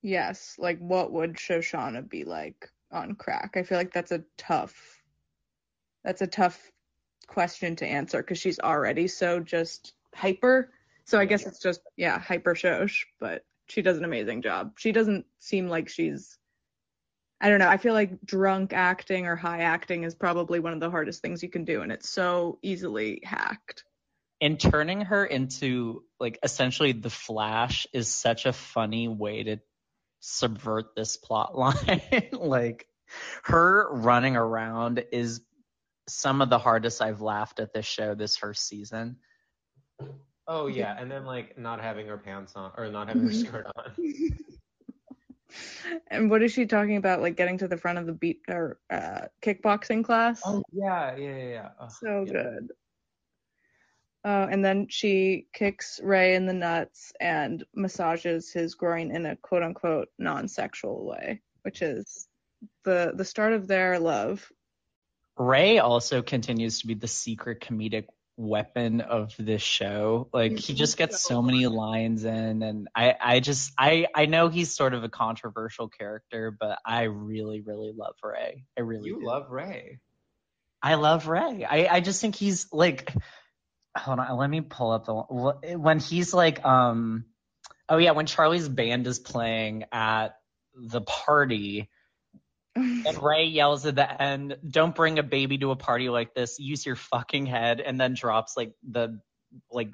[0.02, 3.56] Yes, like what would Shoshana be like on crack?
[3.56, 5.00] I feel like that's a tough
[6.04, 6.58] that's a tough
[7.26, 10.72] question to answer because she's already so just hyper.
[11.04, 14.72] So I guess it's just yeah, hyper Shosh, but she does an amazing job.
[14.78, 16.38] She doesn't seem like she's
[17.42, 17.68] I don't know.
[17.68, 21.42] I feel like drunk acting or high acting is probably one of the hardest things
[21.42, 23.84] you can do and it's so easily hacked.
[24.40, 29.56] And turning her into like essentially the Flash is such a funny way to
[30.20, 32.02] subvert this plot line.
[32.32, 32.86] like
[33.44, 35.42] her running around is
[36.08, 39.16] some of the hardest I've laughed at this show this first season.
[40.46, 43.46] Oh yeah, and then like not having her pants on or not having her Mhm.
[43.46, 43.92] skirt on.
[46.08, 48.78] and what is she talking about like getting to the front of the beat or
[48.90, 50.40] uh kickboxing class?
[50.44, 51.68] Oh yeah, yeah, yeah, yeah.
[51.80, 52.32] Oh, So yeah.
[52.32, 52.72] good.
[54.24, 59.36] Uh, and then she kicks Ray in the nuts and massages his groin in a
[59.36, 62.28] quote unquote non sexual way, which is
[62.84, 64.46] the the start of their love.
[65.38, 68.04] Ray also continues to be the secret comedic
[68.36, 70.28] weapon of this show.
[70.32, 74.48] Like he just gets so many lines in and I I just I I know
[74.48, 78.64] he's sort of a controversial character, but I really really love Ray.
[78.76, 79.26] I really You do.
[79.26, 79.98] love Ray.
[80.82, 81.64] I love Ray.
[81.64, 83.14] I I just think he's like
[83.96, 87.24] hold on, let me pull up the when he's like um
[87.88, 90.36] oh yeah, when Charlie's band is playing at
[90.74, 91.90] the party
[92.76, 96.58] and Ray yells at the end, "Don't bring a baby to a party like this.
[96.58, 99.20] Use your fucking head." And then drops like the
[99.70, 99.90] like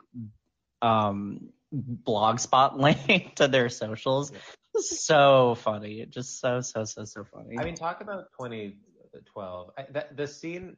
[0.83, 2.79] um blog spot
[3.09, 4.33] link to their socials.
[4.79, 6.07] So funny.
[6.07, 7.59] Just so so so so funny.
[7.59, 9.71] I mean, talk about 2012.
[9.79, 10.77] I, that, the scene.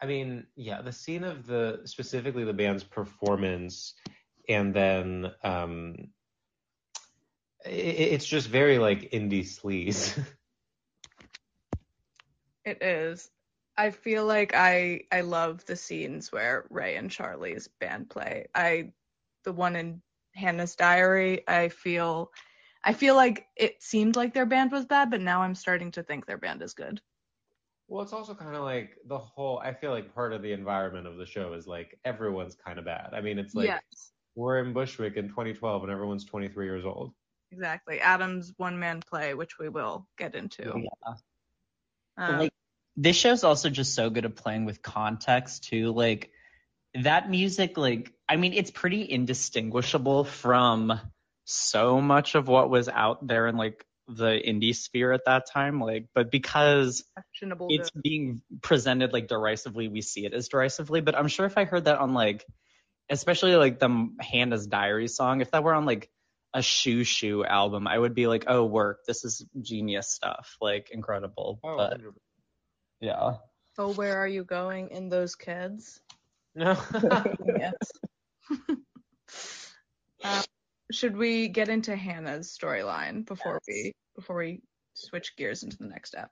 [0.00, 3.94] I mean, yeah, the scene of the specifically the band's performance
[4.48, 6.08] and then um,
[7.64, 10.18] it, it's just very like indie sleaze.
[12.64, 13.30] It is.
[13.76, 18.46] I feel like I I love the scenes where Ray and Charlie's band play.
[18.54, 18.92] I
[19.44, 20.00] the one in
[20.34, 22.32] Hannah's diary, I feel
[22.82, 26.02] I feel like it seemed like their band was bad, but now I'm starting to
[26.02, 27.02] think their band is good.
[27.94, 29.60] Well, it's also kind of like the whole.
[29.60, 32.84] I feel like part of the environment of the show is like everyone's kind of
[32.84, 33.10] bad.
[33.12, 37.12] I mean, it's like yes, we're in Bushwick in 2012 and everyone's 23 years old.
[37.52, 38.00] exactly.
[38.00, 40.64] Adam's one man play, which we will get into.
[40.64, 41.14] Yeah.
[42.16, 42.52] Um, like
[42.96, 45.92] this show's also just so good at playing with context too.
[45.92, 46.32] Like
[47.00, 50.98] that music, like I mean, it's pretty indistinguishable from
[51.44, 55.80] so much of what was out there in like the indie sphere at that time.
[55.80, 57.68] Like, but because questionable.
[57.70, 58.02] it's good.
[58.02, 61.00] being presented like derisively, we see it as derisively.
[61.00, 62.44] But I'm sure if I heard that on like,
[63.10, 66.10] especially like the Hannah's Diary song, if that were on like
[66.54, 70.90] a Shoo Shoo album, I would be like, oh, work, this is genius stuff, like
[70.90, 71.58] incredible.
[71.64, 72.00] Oh, but
[73.00, 73.34] yeah.
[73.76, 76.00] Oh, where are you going in those kids?
[76.54, 76.78] no.
[77.58, 77.74] yes.
[80.22, 80.42] um,
[80.90, 84.62] should we get into Hannah's storyline before we before we
[84.94, 86.30] switch gears into the next step?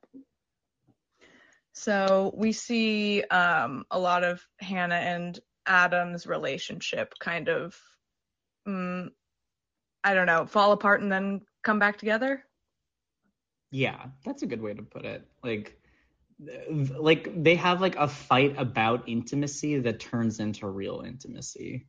[1.72, 7.74] So we see um, a lot of Hannah and Adam's relationship kind of,
[8.68, 9.08] mm,
[10.04, 12.44] I don't know, fall apart and then come back together.
[13.70, 15.26] Yeah, that's a good way to put it.
[15.42, 15.78] Like
[16.98, 21.86] like they have like a fight about intimacy that turns into real intimacy.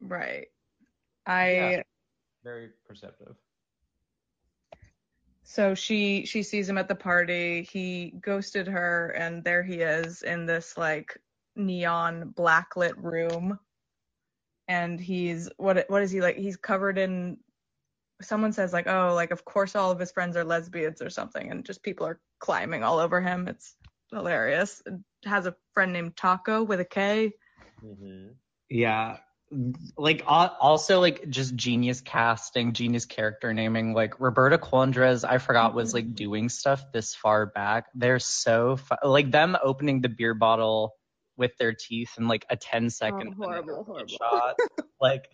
[0.00, 0.48] Right.
[1.26, 1.82] I Yeah.
[2.44, 3.36] Very perceptive.
[5.44, 7.62] So she she sees him at the party.
[7.62, 11.20] He ghosted her, and there he is in this like
[11.56, 13.58] neon blacklit room.
[14.68, 16.36] And he's what what is he like?
[16.36, 17.36] He's covered in.
[18.22, 21.50] Someone says like, oh, like of course all of his friends are lesbians or something,
[21.50, 23.46] and just people are climbing all over him.
[23.48, 23.76] It's
[24.10, 24.80] hilarious.
[24.86, 24.94] It
[25.24, 27.32] has a friend named Taco with a K.
[27.84, 28.28] Mm-hmm.
[28.70, 29.18] Yeah.
[29.96, 33.92] Like also like just genius casting, genius character naming.
[33.92, 36.14] Like Roberta Colindrez, I forgot was like mm-hmm.
[36.14, 37.86] doing stuff this far back.
[37.94, 40.94] They're so fu- like them opening the beer bottle
[41.36, 44.08] with their teeth in like a 10 second Oh, horrible, horrible.
[44.08, 44.56] shot.
[45.00, 45.28] like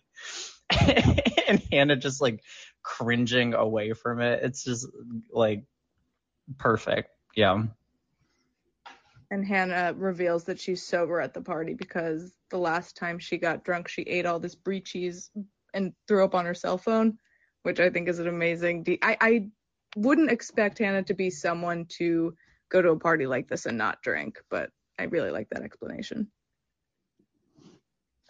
[1.49, 2.43] and Hannah just like
[2.83, 4.43] cringing away from it.
[4.43, 4.87] It's just
[5.31, 5.65] like
[6.59, 7.11] perfect.
[7.37, 7.65] Yeah.
[9.31, 13.65] And Hannah reveals that she's sober at the party because the last time she got
[13.65, 15.31] drunk, she ate all this brie cheese
[15.75, 17.19] and threw up on her cell phone,
[17.63, 18.85] which I think is an amazing.
[18.85, 19.49] De- I, I
[19.97, 22.35] wouldn't expect Hannah to be someone to
[22.71, 26.31] go to a party like this and not drink, but I really like that explanation.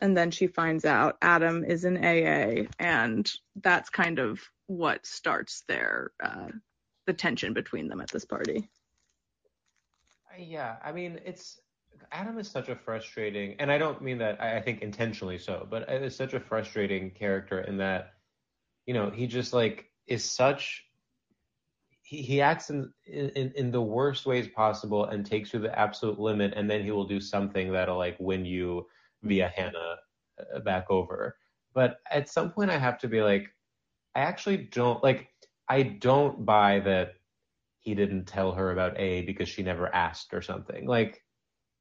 [0.01, 5.65] And then she finds out Adam is in AA, and that's kind of what starts
[5.67, 6.49] their uh,
[7.07, 8.69] the tension between them at this party.
[10.39, 11.61] Yeah, I mean, it's
[12.13, 15.67] Adam is such a frustrating, and I don't mean that I I think intentionally so,
[15.69, 18.13] but it's such a frustrating character in that,
[18.87, 20.85] you know, he just like is such.
[22.03, 25.79] He, he acts in, in in the worst ways possible and takes you to the
[25.79, 28.87] absolute limit, and then he will do something that'll like win you
[29.23, 29.97] via Hannah
[30.55, 31.37] uh, back over.
[31.75, 33.49] But at some point, I have to be like,
[34.15, 35.29] I actually don't like.
[35.69, 37.18] I don't buy that
[37.89, 40.87] he didn't tell her about A because she never asked or something.
[40.87, 41.25] Like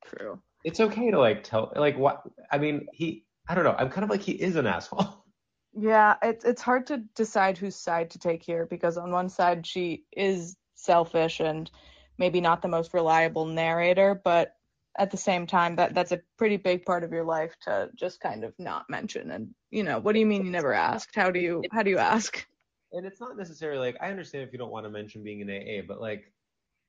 [0.05, 0.41] True.
[0.64, 3.76] it's okay to like tell like what I mean he I don't know.
[3.78, 5.26] I'm kind of like he is an asshole.
[5.80, 9.68] Yeah, it's it's hard to decide whose side to take here because on one side
[9.68, 11.70] she is selfish and
[12.18, 14.53] maybe not the most reliable narrator, but
[14.97, 18.20] at the same time that that's a pretty big part of your life to just
[18.22, 21.14] kind of not mention and you know, what do you mean you never asked?
[21.14, 22.47] How do you how do you ask?
[22.91, 25.49] And it's not necessarily like I understand if you don't want to mention being in
[25.49, 26.31] AA, but like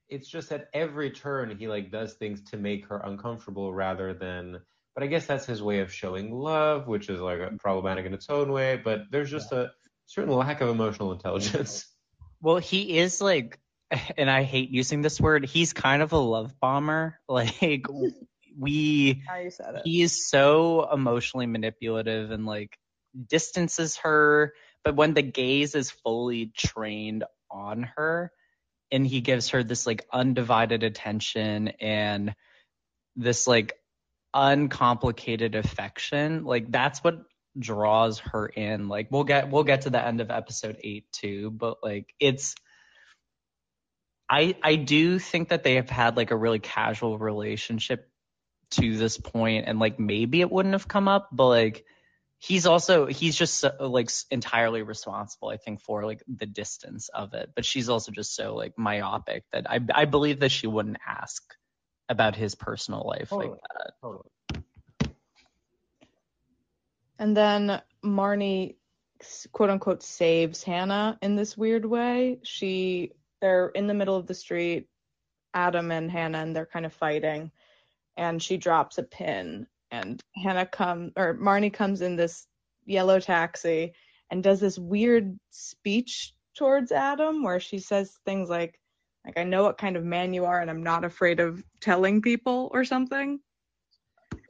[0.09, 4.59] it's just at every turn he like does things to make her uncomfortable rather than
[4.99, 7.57] but I guess that's his way of showing love, which is like mm-hmm.
[7.59, 9.70] problematic in its own way, but there's just a
[10.07, 11.86] certain lack of emotional intelligence.
[12.40, 13.59] Well, he is like,
[14.16, 15.44] and I hate using this word.
[15.44, 17.18] He's kind of a love bomber.
[17.28, 17.84] Like
[18.57, 19.82] we, How you said it.
[19.84, 22.76] he is so emotionally manipulative and like
[23.28, 24.53] distances her.
[24.85, 28.33] But when the gaze is fully trained on her,
[28.91, 32.35] and he gives her this like undivided attention and
[33.16, 33.74] this like
[34.35, 37.18] uncomplicated affection, like that's what
[37.59, 38.89] draws her in.
[38.89, 42.55] Like we'll get we'll get to the end of episode eight too, but like it's
[44.31, 48.11] I I do think that they have had like a really casual relationship
[48.70, 51.85] to this point and like maybe it wouldn't have come up, but like
[52.39, 57.34] he's also he's just so, like entirely responsible i think for like the distance of
[57.34, 57.51] it.
[57.55, 61.43] But she's also just so like myopic that i i believe that she wouldn't ask
[62.09, 63.51] about his personal life totally.
[63.51, 63.93] like that.
[64.01, 64.30] Totally.
[67.18, 68.76] And then marnie
[69.53, 72.39] quote unquote saves hannah in this weird way.
[72.45, 74.89] She they're in the middle of the street.
[75.55, 77.51] Adam and hannah and they're kind of fighting.
[78.16, 82.47] And she drops a pin and Hannah come or Marnie comes in this
[82.84, 83.93] yellow taxi
[84.30, 88.78] and does this weird speech towards Adam where she says things like
[89.24, 92.22] like I know what kind of man you are and I'm not afraid of telling
[92.22, 93.41] people or something.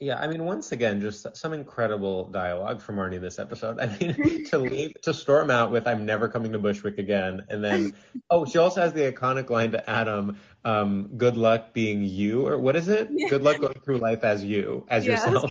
[0.01, 3.81] Yeah, I mean, once again, just some incredible dialogue from Marnie this episode.
[3.81, 7.65] I mean, to leave, to storm out with "I'm never coming to Bushwick again," and
[7.65, 7.95] then,
[8.31, 12.59] oh, she also has the iconic line to Adam, um, "Good luck being you," or
[12.59, 13.09] what is it?
[13.11, 13.29] Yeah.
[13.29, 15.25] Good luck going through life as you, as yes.
[15.27, 15.51] yourself.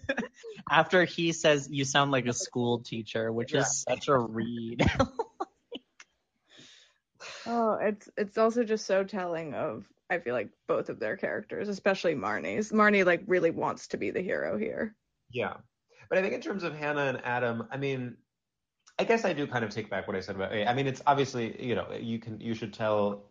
[0.70, 3.60] After he says, "You sound like a school teacher," which yeah.
[3.60, 4.88] is such a read.
[7.46, 11.68] oh, it's it's also just so telling of I feel like both of their characters,
[11.68, 12.70] especially Marnie's.
[12.70, 14.94] Marnie like really wants to be the hero here.
[15.30, 15.54] Yeah.
[16.08, 18.16] But I think in terms of Hannah and Adam, I mean,
[18.98, 20.52] I guess I do kind of take back what I said about.
[20.52, 23.24] I mean, it's obviously you know you can you should tell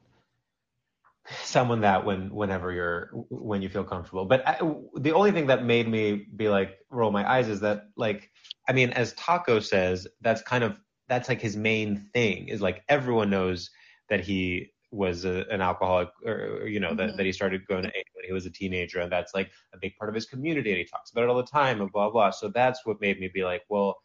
[1.43, 4.25] someone that when whenever you're when you feel comfortable.
[4.25, 4.59] But I,
[4.95, 8.29] the only thing that made me be like roll my eyes is that like
[8.67, 10.75] I mean, as Taco says, that's kind of
[11.07, 13.71] that's like his main thing is like everyone knows
[14.09, 16.97] that he was a, an alcoholic or, you know mm-hmm.
[16.97, 19.51] that, that he started going to AA when he was a teenager and that's like
[19.73, 21.91] a big part of his community and he talks about it all the time and
[21.91, 22.31] blah blah.
[22.31, 23.97] So that's what made me be like well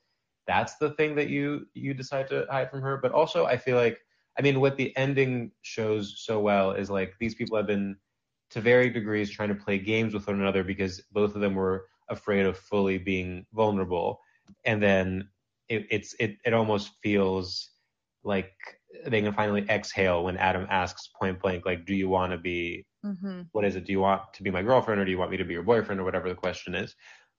[0.47, 2.97] that's the thing that you you decide to hide from her.
[2.97, 3.99] But also i feel like
[4.39, 7.97] i mean what the ending shows so well is like these people have been
[8.51, 11.87] to varying degrees trying to play games with one another because both of them were
[12.09, 14.21] afraid of fully being vulnerable.
[14.65, 15.29] And then
[15.69, 17.71] it, it's it, it almost feels
[18.25, 18.53] like
[19.07, 22.87] they can finally exhale when Adam asks point blank, like, do you want to be,
[23.05, 23.43] mm-hmm.
[23.53, 23.85] what is it?
[23.85, 25.63] Do you want to be my girlfriend or do you want me to be your
[25.63, 26.95] boyfriend or whatever the question is?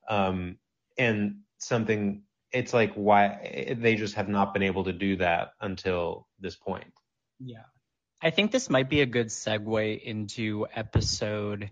[0.09, 0.57] Um,
[0.97, 6.27] and something, it's like why they just have not been able to do that until
[6.39, 6.91] this point.
[7.39, 7.63] Yeah.
[8.21, 11.71] I think this might be a good segue into episode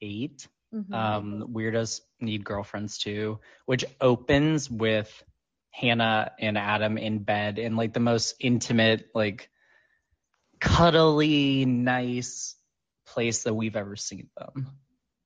[0.00, 0.94] 8 mm-hmm.
[0.94, 5.22] um, Weirdos Need Girlfriends Too, which opens with
[5.70, 9.50] Hannah and Adam in bed in like the most intimate, like
[10.60, 12.56] cuddly, nice
[13.06, 14.68] place that we've ever seen them.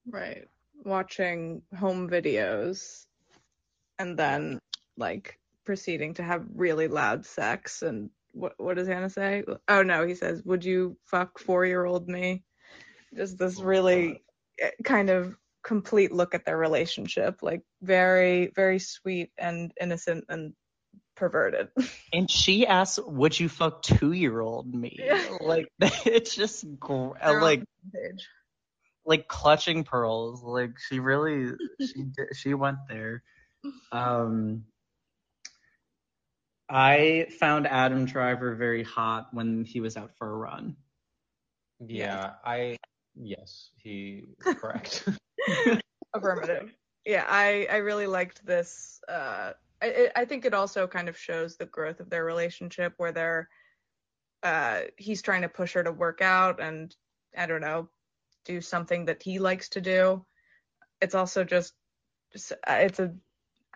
[0.07, 0.49] Right.
[0.85, 3.07] Watching home videos
[3.99, 4.59] and then
[4.97, 9.45] like proceeding to have really loud sex and what what does Hannah say?
[9.69, 12.43] Oh no, he says, "Would you fuck 4-year-old me?"
[13.15, 14.23] Just this really
[14.61, 20.53] eh, kind of complete look at their relationship like very very sweet and innocent and
[21.17, 21.69] perverted.
[22.13, 24.97] And she asks would you fuck two year old me?
[24.99, 25.23] Yeah.
[25.41, 27.63] like it's just gr- like
[29.07, 30.43] like clutching pearls.
[30.43, 33.23] Like she really she she went there.
[33.93, 34.65] Um
[36.67, 40.77] i found adam driver very hot when he was out for a run.
[41.87, 42.77] Yeah i
[43.15, 45.07] yes he correct
[46.15, 46.73] Affirmative.
[47.05, 49.01] Yeah, I I really liked this.
[49.09, 53.13] Uh, I I think it also kind of shows the growth of their relationship where
[53.13, 53.49] they're
[54.43, 56.95] uh he's trying to push her to work out and
[57.37, 57.89] I don't know
[58.45, 60.25] do something that he likes to do.
[61.01, 61.73] It's also just,
[62.69, 63.15] uh, it's a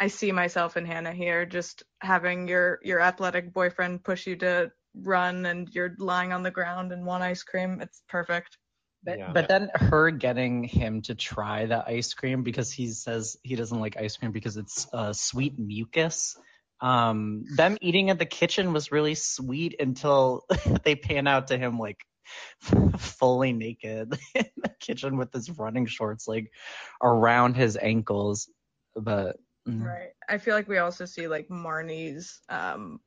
[0.01, 4.71] I see myself in Hannah here, just having your your athletic boyfriend push you to
[4.95, 7.81] run and you're lying on the ground and want ice cream.
[7.81, 8.59] It's perfect.
[9.09, 9.31] But, yeah.
[9.33, 13.81] but then her getting him to try the ice cream because he says he doesn't
[13.81, 16.37] like ice cream because it's uh, sweet mucus.
[16.83, 20.45] Um, them eating at the kitchen was really sweet until
[20.85, 21.97] they pan out to him like
[22.99, 26.53] fully naked in the kitchen with his running shorts like
[27.03, 28.51] around his ankles.
[28.95, 29.83] But mm.
[29.83, 33.01] right, I feel like we also see like Marnie's um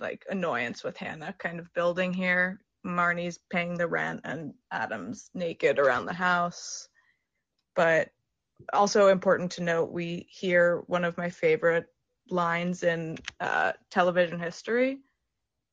[0.00, 5.78] like annoyance with Hannah kind of building here Marnie's paying the rent and Adam's naked
[5.78, 6.88] around the house.
[7.74, 8.10] But
[8.72, 11.86] also important to note, we hear one of my favorite
[12.30, 14.98] lines in uh, television history.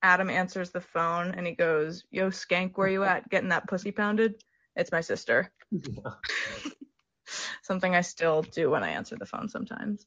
[0.04, 3.28] Adam answers the phone and he goes, Yo, skank, where you at?
[3.30, 4.44] Getting that pussy pounded?
[4.76, 5.52] It's my sister.
[7.64, 10.06] Something I still do when I answer the phone sometimes.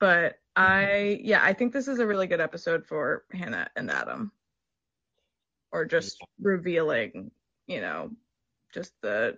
[0.00, 4.32] But I, yeah, I think this is a really good episode for Hannah and Adam
[5.76, 7.30] or just revealing,
[7.66, 8.10] you know,
[8.72, 9.36] just the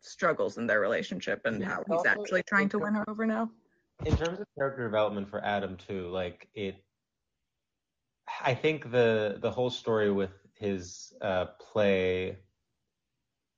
[0.00, 3.48] struggles in their relationship and how he's actually trying to win her over now.
[4.04, 6.74] in terms of character development for Adam too, like it,
[8.44, 12.38] I think the the whole story with his uh, play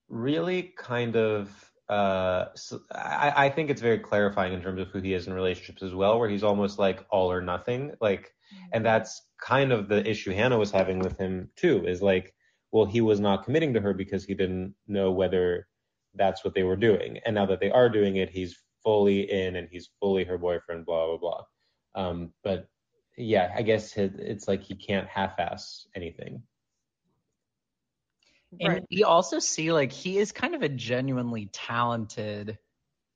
[0.09, 5.01] really kind of uh, so I, I think it's very clarifying in terms of who
[5.01, 7.93] he is in relationships as well, where he's almost like all or nothing.
[8.01, 8.34] Like,
[8.72, 12.34] and that's kind of the issue Hannah was having with him too, is like,
[12.72, 15.66] well, he was not committing to her because he didn't know whether
[16.14, 17.18] that's what they were doing.
[17.24, 20.84] And now that they are doing it, he's fully in and he's fully her boyfriend,
[20.84, 21.45] blah, blah, blah.
[21.95, 22.68] Um, but
[23.16, 26.43] yeah, I guess it's like he can't half-ass anything.
[28.61, 28.84] And right.
[28.90, 32.59] we also see like he is kind of a genuinely talented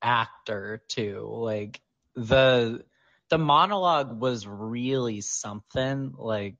[0.02, 1.26] actor too.
[1.30, 1.80] Like
[2.14, 2.84] the
[3.30, 6.12] the monologue was really something.
[6.18, 6.56] Like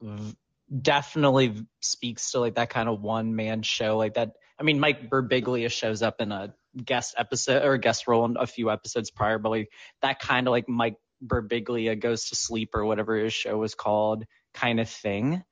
[0.00, 0.34] v-
[0.80, 4.32] definitely speaks to like that kind of one man show like that.
[4.58, 8.46] I mean, Mike Birbiglia shows up in a guest episode or guest role in a
[8.46, 9.68] few episodes prior, but like
[10.00, 14.24] that kind of like Mike Birbiglia goes to sleep or whatever his show was called
[14.52, 15.42] kind of thing.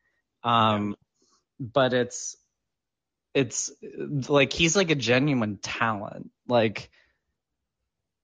[0.45, 0.97] Um,
[1.61, 1.67] yeah.
[1.73, 2.37] but it's
[3.35, 3.71] it's
[4.29, 6.31] like he's like a genuine talent.
[6.49, 6.91] Like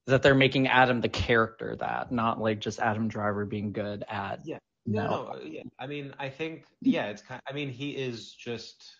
[0.07, 4.41] that they're making Adam the character that, not like just Adam Driver being good at.
[4.45, 4.59] Yeah.
[4.85, 5.63] No, no yeah.
[5.77, 7.41] I mean, I think yeah, it's kind.
[7.47, 8.95] I mean, he is just.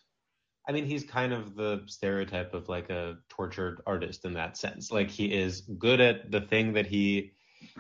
[0.67, 4.91] I mean, he's kind of the stereotype of like a tortured artist in that sense.
[4.91, 7.31] Like he is good at the thing that he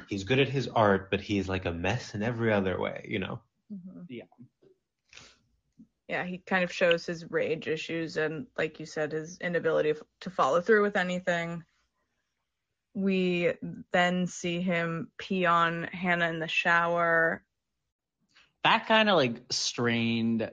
[0.07, 3.19] he's good at his art, but he's like a mess in every other way, you
[3.19, 3.41] know.
[3.71, 4.01] Mm-hmm.
[4.09, 4.23] Yeah
[6.09, 10.29] yeah, he kind of shows his rage issues and, like you said, his inability to
[10.31, 11.63] follow through with anything.
[12.95, 13.53] We
[13.93, 17.43] then see him pee on Hannah in the shower.
[18.63, 20.49] That kind of like strained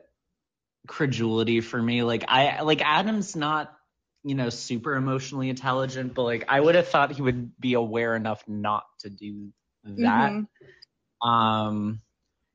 [0.87, 2.03] credulity for me.
[2.03, 3.75] Like I like Adam's not,
[4.23, 8.15] you know, super emotionally intelligent, but like I would have thought he would be aware
[8.15, 9.49] enough not to do
[9.85, 10.33] that.
[10.33, 11.29] Mm-hmm.
[11.29, 12.03] Um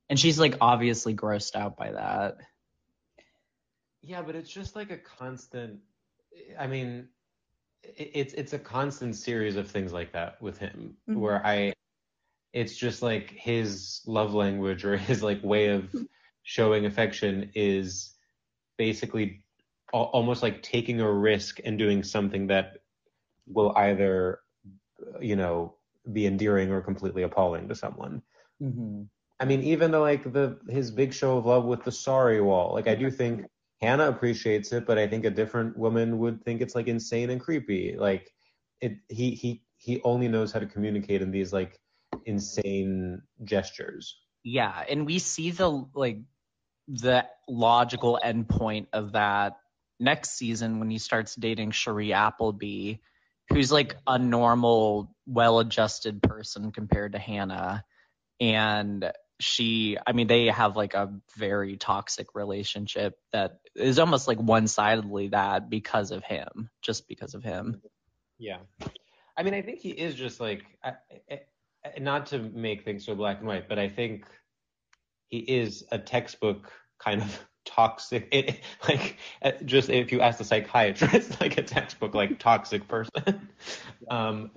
[0.09, 2.37] and she's like obviously grossed out by that.
[4.01, 5.79] Yeah, but it's just like a constant.
[6.57, 7.07] I mean,
[7.83, 11.19] it's it's a constant series of things like that with him, mm-hmm.
[11.19, 11.73] where I,
[12.53, 15.93] it's just like his love language or his like way of
[16.43, 18.15] showing affection is
[18.77, 19.43] basically
[19.93, 22.77] almost like taking a risk and doing something that
[23.45, 24.39] will either,
[25.19, 25.75] you know,
[26.11, 28.21] be endearing or completely appalling to someone.
[28.61, 29.03] Mm-hmm.
[29.39, 32.73] I mean, even though like the his big show of love with the sorry wall,
[32.73, 33.45] like I do think
[33.81, 37.41] Hannah appreciates it, but I think a different woman would think it's like insane and
[37.41, 37.95] creepy.
[37.97, 38.31] Like
[38.79, 41.79] it, he he he only knows how to communicate in these like
[42.25, 44.15] insane gestures.
[44.43, 46.19] Yeah, and we see the like
[46.87, 49.57] the logical endpoint of that
[49.99, 52.95] next season when he starts dating Shiri Appleby,
[53.49, 57.83] who's like a normal, well-adjusted person compared to Hannah,
[58.39, 59.11] and
[59.41, 65.29] she i mean they have like a very toxic relationship that is almost like one-sidedly
[65.29, 67.81] that because of him just because of him.
[68.37, 68.59] Yeah.
[69.37, 70.93] I mean i think he is just like I,
[71.29, 71.39] I,
[71.99, 74.25] not to make things so black and white but i think
[75.27, 79.17] he is a textbook kind of toxic it, like
[79.65, 83.49] just if you ask the psychiatrist like a textbook like toxic person.
[84.09, 84.51] Um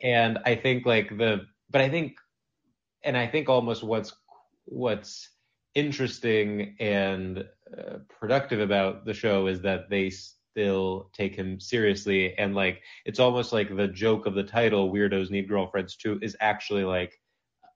[0.00, 2.16] and i think like the but i think
[3.04, 4.14] and I think almost what's
[4.66, 5.30] what's
[5.74, 7.44] interesting and
[7.76, 12.36] uh, productive about the show is that they still take him seriously.
[12.38, 16.36] And like it's almost like the joke of the title weirdos need girlfriends too is
[16.40, 17.20] actually like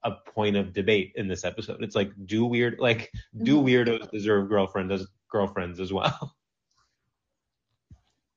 [0.03, 1.83] a point of debate in this episode.
[1.83, 3.11] It's like do weird like
[3.43, 3.67] do mm-hmm.
[3.67, 6.35] weirdos deserve girlfriends as girlfriends as well?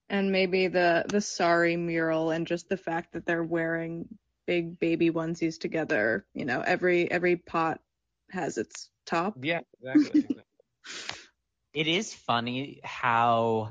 [0.08, 4.06] And maybe the the sorry mural and just the fact that they're wearing
[4.46, 7.80] big baby onesies together you know every every pot
[8.32, 9.34] has its top.
[9.40, 10.36] Yeah, exactly.
[11.74, 13.70] it is funny how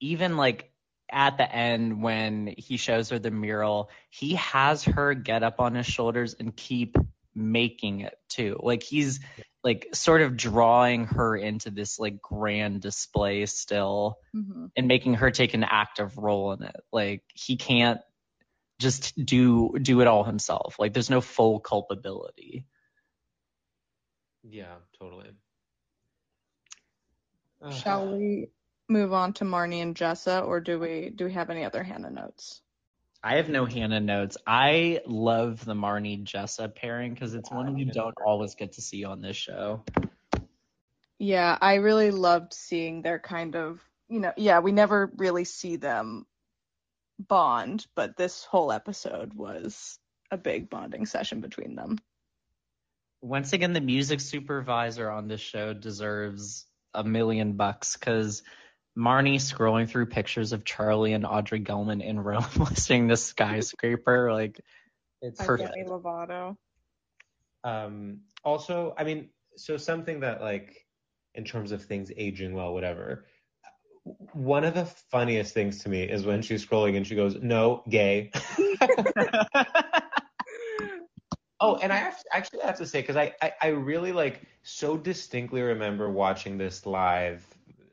[0.00, 0.70] even like
[1.10, 5.74] at the end when he shows her the mural, he has her get up on
[5.74, 6.96] his shoulders and keep
[7.34, 8.58] making it too.
[8.62, 9.20] Like he's
[9.62, 14.66] like sort of drawing her into this like grand display still mm-hmm.
[14.76, 16.76] and making her take an active role in it.
[16.92, 18.00] Like he can't
[18.78, 20.76] just do do it all himself.
[20.78, 22.66] Like there's no full culpability.
[24.48, 25.30] Yeah, totally.
[27.62, 28.48] Uh, Shall we
[28.88, 32.10] move on to Marnie and Jessa, or do we do we have any other Hannah
[32.10, 32.60] notes?
[33.22, 34.36] I have no Hannah notes.
[34.46, 39.04] I love the Marnie Jessa pairing because it's one you don't always get to see
[39.04, 39.82] on this show.
[41.18, 43.80] Yeah, I really loved seeing their kind of,
[44.10, 46.26] you know, yeah, we never really see them
[47.18, 49.98] bond, but this whole episode was
[50.30, 51.98] a big bonding session between them.
[53.24, 58.42] Once again, the music supervisor on this show deserves a million bucks because
[58.98, 64.60] Marnie scrolling through pictures of Charlie and Audrey Gelman in Rome listening to Skyscraper, like
[65.22, 65.72] It's By Perfect.
[65.74, 66.56] Demi Lovato.
[67.64, 70.84] Um, also, I mean, so something that like,
[71.34, 73.24] in terms of things aging well, whatever.
[74.34, 77.82] One of the funniest things to me is when she's scrolling and she goes, "No,
[77.88, 78.32] gay."
[81.64, 84.42] oh, and I have to, actually have to say because I, I I really like
[84.62, 87.46] so distinctly remember watching this live,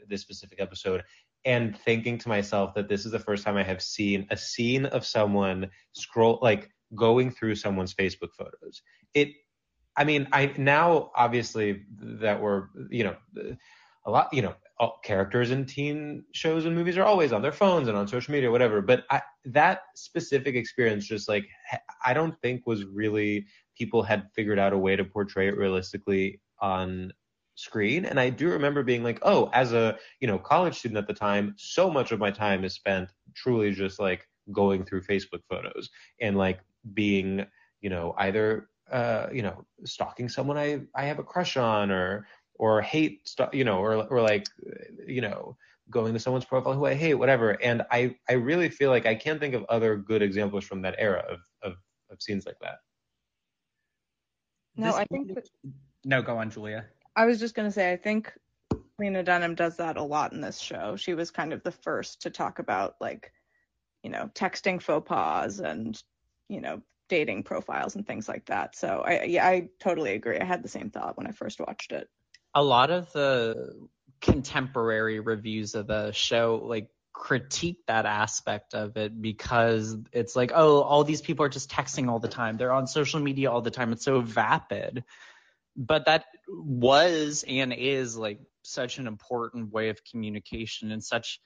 [0.07, 1.03] this specific episode,
[1.45, 4.85] and thinking to myself that this is the first time I have seen a scene
[4.87, 8.81] of someone scroll like going through someone's Facebook photos.
[9.13, 9.29] It
[9.97, 13.15] I mean, I now obviously that we're you know
[14.05, 14.55] a lot you know
[15.03, 18.49] characters in teen shows and movies are always on their phones and on social media
[18.49, 18.81] whatever.
[18.81, 21.45] But I, that specific experience just like
[22.05, 23.45] I don't think was really
[23.77, 27.11] people had figured out a way to portray it realistically on
[27.55, 31.05] screen and i do remember being like oh as a you know college student at
[31.05, 35.41] the time so much of my time is spent truly just like going through facebook
[35.49, 35.89] photos
[36.21, 36.59] and like
[36.93, 37.45] being
[37.81, 42.25] you know either uh you know stalking someone i i have a crush on or
[42.61, 44.47] or hate st- you know or or like
[45.07, 45.57] you know
[45.89, 49.15] going to someone's profile who i hate whatever and i i really feel like i
[49.15, 51.73] can't think of other good examples from that era of of,
[52.09, 52.77] of scenes like that
[54.77, 55.49] No, This I think that,
[56.05, 56.85] no, go on, Julia.
[57.15, 58.31] I was just gonna say I think
[58.97, 60.95] Lena Dunham does that a lot in this show.
[60.95, 63.31] She was kind of the first to talk about like,
[64.03, 66.01] you know, texting faux pas and,
[66.47, 68.75] you know, dating profiles and things like that.
[68.75, 70.39] So I yeah, I totally agree.
[70.39, 72.07] I had the same thought when I first watched it.
[72.53, 73.87] A lot of the
[74.21, 80.81] contemporary reviews of the show like critique that aspect of it because it's like oh
[80.81, 83.71] all these people are just texting all the time they're on social media all the
[83.71, 85.03] time it's so vapid
[85.75, 91.39] but that was and is like such an important way of communication and such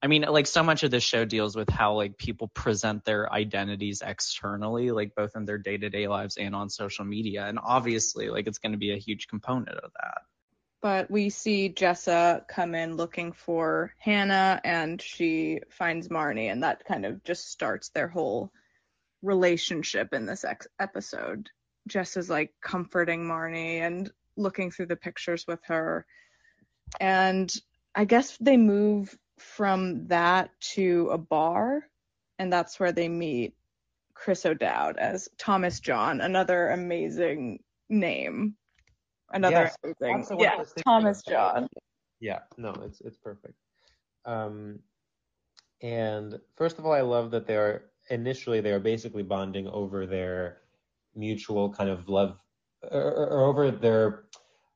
[0.00, 3.32] I mean, like so much of this show deals with how like people present their
[3.32, 7.46] identities externally, like both in their day-to-day lives and on social media.
[7.46, 10.22] And obviously, like it's going to be a huge component of that.
[10.80, 16.84] But we see Jessa come in looking for Hannah and she finds Marnie and that
[16.84, 18.52] kind of just starts their whole
[19.22, 21.50] relationship in this ex- episode.
[21.88, 26.06] Jessa's like comforting Marnie and looking through the pictures with her.
[27.00, 27.52] And
[27.94, 31.88] I guess they move from that to a bar
[32.38, 33.54] and that's where they meet
[34.14, 38.56] Chris O'Dowd as Thomas John, another amazing name.
[39.32, 40.18] Another thing, Yes, amazing.
[40.18, 41.22] that's the one I Yeah, Thomas.
[41.22, 41.68] John.
[42.20, 43.54] Yeah, no, it's it's perfect.
[44.24, 44.80] Um,
[45.82, 50.06] and first of all, I love that they are initially they are basically bonding over
[50.06, 50.58] their
[51.14, 52.38] mutual kind of love
[52.90, 54.24] or, or or over their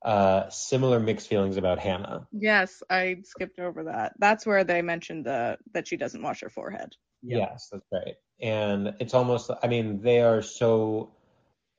[0.05, 2.29] uh, similar mixed feelings about Hannah.
[2.33, 4.15] Yes, I skipped over that.
[4.19, 6.95] That's where they mentioned the that she doesn't wash her forehead.
[7.23, 8.17] Yes, that's right.
[8.41, 11.15] And it's almost I mean they are so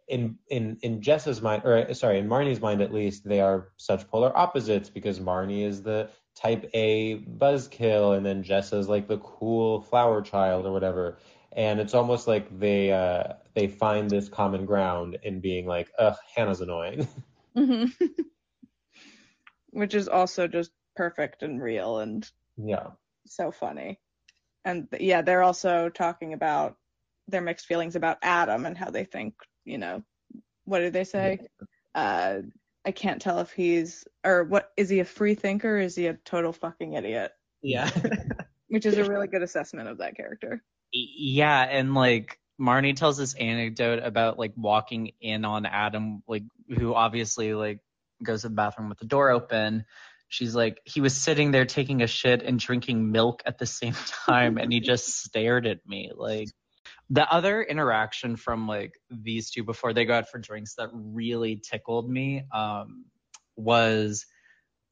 [0.07, 4.07] in in in Jess's mind or sorry in Marnie's mind at least they are such
[4.07, 9.81] polar opposites because Marnie is the type A buzzkill and then Jessa's like the cool
[9.81, 11.17] flower child or whatever.
[11.55, 16.17] And it's almost like they uh they find this common ground in being like, ugh,
[16.35, 17.07] Hannah's annoying.
[17.55, 18.05] Mm-hmm.
[19.79, 22.27] Which is also just perfect and real and
[22.57, 22.87] yeah.
[23.27, 23.99] so funny.
[24.65, 26.77] And yeah, they're also talking about
[27.27, 29.35] their mixed feelings about Adam and how they think,
[29.65, 30.03] you know,
[30.65, 31.39] what do they say?
[31.95, 32.39] Uh,
[32.85, 35.77] I can't tell if he's or what is he a free thinker?
[35.77, 37.31] Or is he a total fucking idiot?
[37.61, 37.89] Yeah.
[38.67, 40.63] Which is a really good assessment of that character.
[40.91, 46.93] yeah, and like Marnie tells this anecdote about like walking in on Adam, like who
[46.93, 47.79] obviously like
[48.23, 49.85] goes to the bathroom with the door open.
[50.27, 53.93] She's like, he was sitting there taking a shit and drinking milk at the same
[54.27, 56.11] time, and he just stared at me.
[56.15, 56.49] Like
[57.09, 61.57] the other interaction from like these two before they go out for drinks that really
[61.57, 63.05] tickled me um,
[63.55, 64.25] was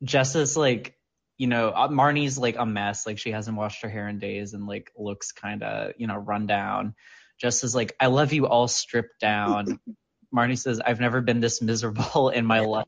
[0.04, 0.96] Jessa's like
[1.42, 3.08] you know, uh, Marnie's like a mess.
[3.08, 6.16] Like she hasn't washed her hair in days and like looks kind of, you know,
[6.16, 6.94] run down.
[7.40, 9.80] Jess is like, I love you all stripped down.
[10.36, 12.86] Marnie says, I've never been this miserable in my life.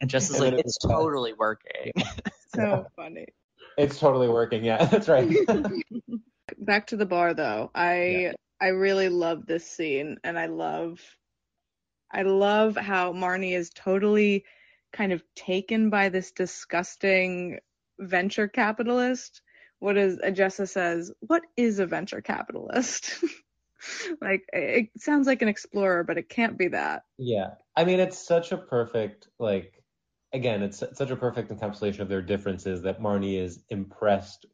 [0.00, 1.92] And Jess is And like, it's it's totally working.
[2.54, 3.24] So funny.
[3.78, 5.26] It's totally working, yeah, that's right.
[6.58, 7.70] Back to the bar though.
[7.74, 8.32] I Yeah.
[8.62, 11.00] I really love this scene and I love
[12.12, 14.44] I love how Marnie is totally
[14.92, 17.58] kind of taken by this disgusting
[17.98, 19.42] venture capitalist.
[19.80, 23.14] What is Jessa says, what is a venture capitalist?
[24.20, 27.02] like it sounds like an explorer, but it can't be that.
[27.18, 27.54] Yeah.
[27.74, 29.82] I mean, it's such a perfect, like,
[30.32, 34.46] again, it's such a perfect encapsulation of their differences that Marnie is impressed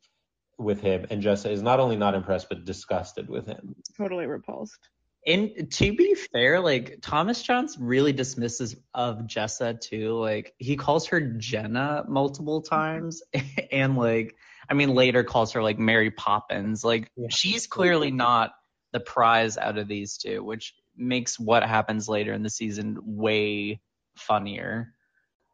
[0.59, 3.77] with him and Jessa is not only not impressed, but disgusted with him.
[3.97, 4.89] Totally repulsed.
[5.27, 10.19] And to be fair, like Thomas John's really dismisses of Jessa too.
[10.19, 13.23] Like he calls her Jenna multiple times
[13.73, 14.37] and like
[14.71, 16.85] I mean later calls her like Mary Poppins.
[16.85, 17.29] Like Yeah.
[17.31, 18.53] she's clearly not
[18.93, 23.81] the prize out of these two, which makes what happens later in the season way
[24.17, 24.95] funnier.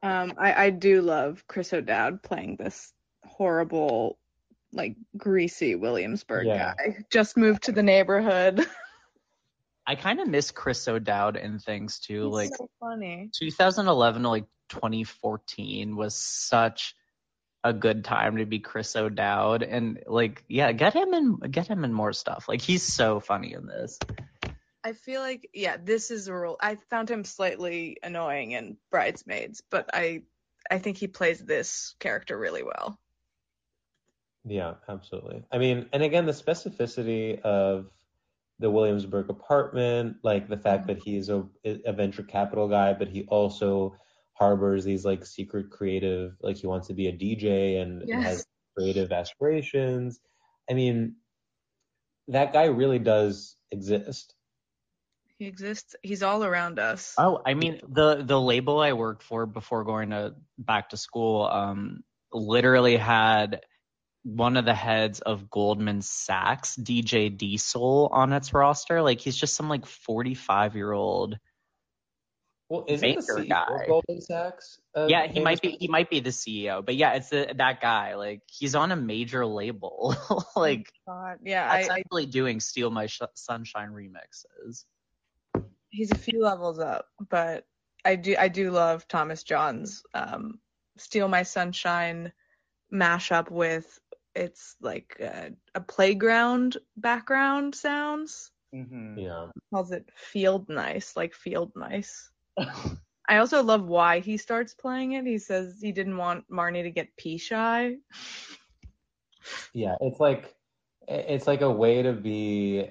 [0.02, 2.92] Um, I, I do love Chris O'Dowd playing this
[3.24, 4.18] horrible,
[4.74, 6.74] like greasy Williamsburg Yeah.
[6.76, 6.98] guy.
[7.10, 8.66] Just moved to the neighborhood.
[9.86, 12.26] I kind of miss Chris O'Dowd in things too.
[12.26, 13.30] He's like so funny.
[13.38, 16.94] 2011 to like 2014 was such
[17.62, 21.84] a good time to be Chris O'Dowd and like yeah get him in get him
[21.84, 23.98] in more stuff like he's so funny in this
[24.84, 26.58] I feel like yeah, this is a role.
[26.60, 30.24] I found him slightly annoying in Bridesmaids, but I
[30.70, 32.98] I think he plays this character really well.
[34.44, 35.44] Yeah, absolutely.
[35.50, 37.90] I mean, and again, the specificity of
[38.58, 43.24] the Williamsburg apartment, like the fact that he's a, a venture capital guy, but he
[43.24, 43.96] also
[44.34, 48.24] harbors these like secret creative, like he wants to be a DJ and Yes.
[48.24, 50.20] has creative aspirations.
[50.70, 51.16] I mean,
[52.28, 54.34] that guy really does exist.
[55.38, 55.96] He exists.
[56.02, 57.14] He's all around us.
[57.18, 61.44] oh I mean the the label I worked for before going to back to school
[61.46, 63.60] um literally had
[64.24, 69.54] one of the heads of Goldman Sachs DJ D-Sol on its roster like he's just
[69.54, 71.38] some like 45 year old
[72.70, 73.66] Well, isn't the CEO guy.
[73.68, 74.80] of Goldman Sachs?
[74.94, 77.82] a Yeah, he might be he might be the CEO, but yeah, it's the, that
[77.82, 78.14] guy.
[78.14, 80.16] Like he's on a major label.
[80.56, 84.84] like God, yeah, that's I, I, actually doing "Steal My Sh- Sunshine" remixes.
[85.90, 87.66] he's a few levels up, but
[88.06, 90.60] I do I do love Thomas John's um,
[90.96, 92.32] "Steal My Sunshine"
[92.92, 93.98] mashup with
[94.34, 98.50] it's like a, a playground background sounds.
[98.72, 99.46] Yeah.
[99.72, 102.30] Calls it "Field Nice," like field nice.
[103.28, 105.26] I also love why he starts playing it.
[105.26, 107.96] He says he didn't want Marnie to get pee shy.
[109.72, 110.54] Yeah, it's like
[111.08, 112.88] it's like a way to be.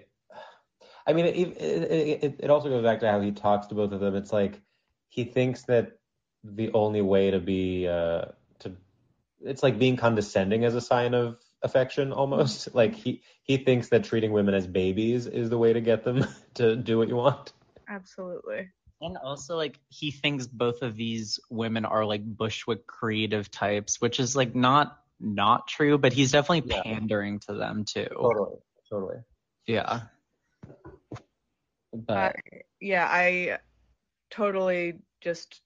[1.05, 3.91] I mean, it, it, it, it also goes back to how he talks to both
[3.91, 4.15] of them.
[4.15, 4.61] It's like
[5.09, 5.97] he thinks that
[6.43, 8.33] the only way to be uh, to
[9.43, 12.69] it's like being condescending as a sign of affection almost.
[12.73, 16.25] Like he he thinks that treating women as babies is the way to get them
[16.55, 17.53] to do what you want.
[17.89, 18.69] Absolutely.
[19.01, 24.19] And also, like he thinks both of these women are like Bushwick creative types, which
[24.19, 26.83] is like not not true, but he's definitely Yeah.
[26.83, 28.07] pandering to them too.
[28.09, 28.57] Totally,
[28.89, 29.17] totally.
[29.67, 30.01] Yeah.
[31.13, 31.17] I,
[31.93, 32.31] But uh,
[32.81, 33.59] yeah, I
[34.31, 35.61] totally just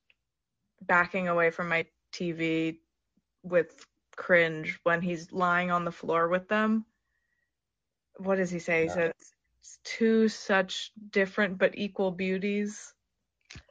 [0.81, 2.77] backing away from my TV
[3.49, 3.85] with
[4.15, 6.85] cringe when he's lying on the floor with them.
[8.17, 8.81] What does he say?
[8.81, 8.93] He Yeah.
[8.93, 9.13] says
[9.59, 12.93] it's two such different but equal beauties.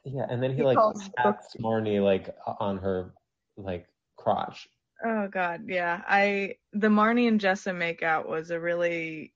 [0.03, 3.13] Yeah, and then he He like calls taps Marnie like on her
[3.57, 4.67] like crotch.
[5.03, 6.01] Oh God, yeah.
[6.07, 9.33] I the Marnie and Jessa makeout was a really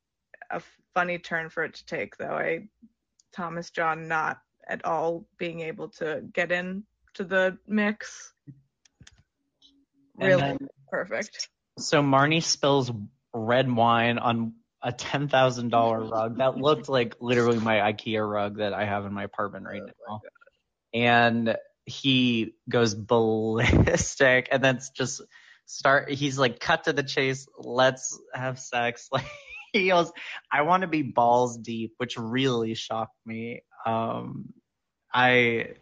[0.49, 0.61] a
[0.93, 2.35] funny turn for it to take, though.
[2.35, 2.67] I
[3.31, 6.83] Thomas John not at all being able to get in
[7.13, 8.33] to the mix.
[10.21, 11.49] Really then- perfect.
[11.79, 12.91] So Marnie spills
[13.33, 14.53] red wine on
[14.83, 19.05] a ten thousand dollar rug that looked like literally my IKEA rug that I have
[19.05, 20.21] in my apartment right now.
[20.93, 21.55] And
[21.85, 25.21] he goes ballistic and then just
[25.65, 29.09] start he's like cut to the chase, let's have sex.
[29.73, 30.11] Like he goes,
[30.51, 33.61] I want to be balls deep, which really shocked me.
[33.85, 34.53] Um
[35.13, 35.75] I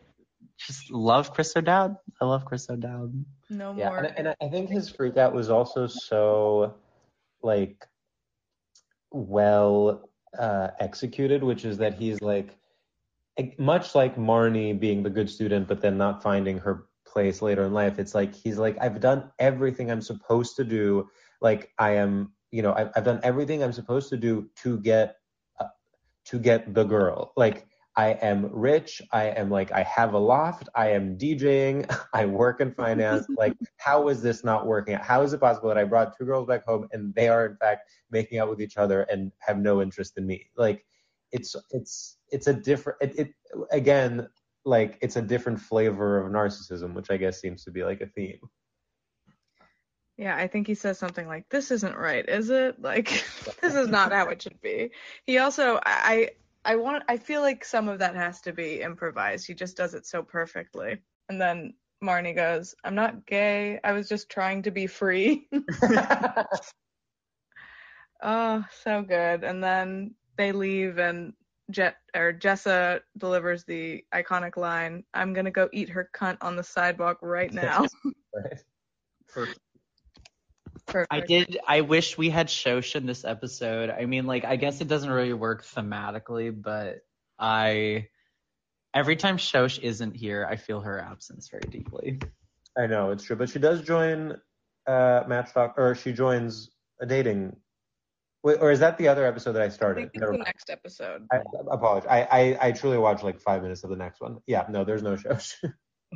[0.60, 1.96] just love Chris O'Dowd.
[2.22, 3.26] I love Chris O'Dowd.
[3.50, 3.98] No Yeah, more.
[4.00, 6.76] and, and I think his freak out was also so
[7.42, 7.88] like
[9.12, 12.56] well uh, executed, which is that he's like
[13.38, 17.64] like, much like Marnie being the good student, but then not finding her place later
[17.64, 17.98] in life.
[17.98, 21.10] It's like he's like I've done everything I'm supposed to do.
[21.42, 25.16] Like I am, you know, I've, I've done everything I'm supposed to do to get
[25.60, 25.70] uh,
[26.26, 27.32] to get the girl.
[27.38, 27.66] Like
[28.00, 29.02] I am rich.
[29.12, 30.70] I am like, I have a loft.
[30.74, 31.86] I am DJing.
[32.14, 33.28] I work in finance.
[33.38, 35.02] like, how is this not working out?
[35.02, 37.58] How is it possible that I brought two girls back home and they are in
[37.58, 40.50] fact making out with each other and have no interest in me?
[40.56, 40.86] Like,
[41.34, 43.34] it's, it's, it's a different, it, it
[43.70, 44.30] again,
[44.64, 48.08] like, it's a different flavor of narcissism, which I guess seems to be like a
[48.08, 48.40] theme.
[50.16, 52.82] Yeah, I think he says something like, "This isn't right, is it?
[52.82, 53.08] Like,
[53.62, 54.92] this is not how it should be."
[55.26, 56.32] He also, I,
[56.66, 59.48] I want, I feel like some of that has to be improvised.
[59.48, 60.98] He just does it so perfectly.
[61.30, 63.80] And then Marnie goes, "I'm not gay.
[63.84, 65.48] I was just trying to be free."
[68.24, 69.44] oh, so good.
[69.44, 71.34] And then they leave, and
[71.72, 76.64] Jet or Jessa delivers the iconic line, "I'm gonna go eat her cunt on the
[76.64, 77.88] sidewalk right now."
[78.36, 78.64] right.
[79.28, 79.60] Perfect.
[80.90, 81.14] Perfect.
[81.14, 81.58] I did.
[81.68, 83.90] I wish we had Shosh in this episode.
[83.90, 87.02] I mean, like, I guess it doesn't really work thematically, but
[87.38, 88.08] I
[88.94, 92.20] every time Shosh isn't here, I feel her absence very deeply.
[92.78, 94.34] I know it's true, but she does join
[94.88, 97.56] uh, Matchtalk, or she joins a dating.
[98.44, 100.02] Wait, or is that the other episode that I I started?
[100.02, 101.28] think it's Never the next episode.
[101.32, 102.08] I, I apologize.
[102.10, 104.40] I, I I truly watched like five minutes of the next one.
[104.48, 105.38] Yeah, no, there's no show.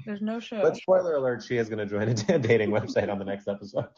[0.05, 0.61] There's no show.
[0.61, 3.89] but spoiler alert: she is going to join a dating website on the next episode.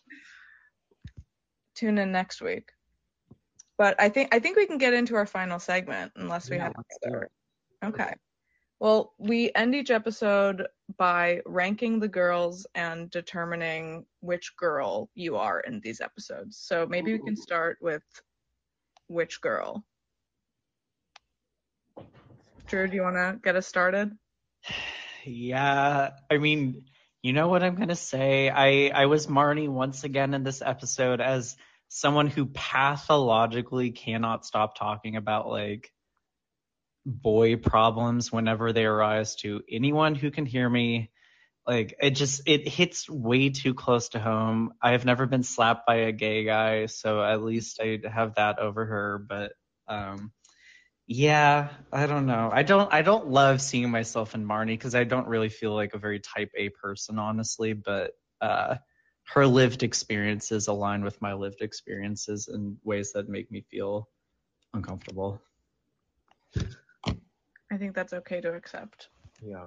[1.76, 2.72] Tune in next week.
[3.78, 6.64] But I think I think we can get into our final segment unless we Yeah,
[6.64, 6.74] have
[7.04, 7.30] another.
[7.84, 8.14] Okay.
[8.80, 10.68] Well, we end each episode
[10.98, 16.58] by ranking the girls and determining which girl you are in these episodes.
[16.58, 18.04] So maybe we can start with
[19.08, 19.86] which girl.
[22.68, 24.12] Drew, do you want to get us started?
[25.28, 26.86] Yeah, I mean,
[27.26, 28.52] you know what I'm gonna say.
[28.52, 31.56] I I was Marnie once again in this episode as
[31.88, 35.92] someone who pathologically cannot stop talking about like
[37.04, 41.10] boy problems whenever they arise to anyone who can hear me.
[41.66, 44.76] Like it just it hits way too close to home.
[44.80, 48.60] I have never been slapped by a gay guy, so at least I have that
[48.60, 49.54] over her, but
[49.88, 50.32] um
[51.08, 52.50] yeah, I don't know.
[52.52, 55.94] I don't I don't love seeing myself in Marnie because I don't really feel like
[55.94, 58.76] a very type A person, honestly, but uh
[59.34, 64.08] her lived experiences align with my lived experiences in ways that make me feel
[64.74, 65.42] uncomfortable.
[67.72, 69.10] I think that's okay to accept.
[69.42, 69.66] Yeah.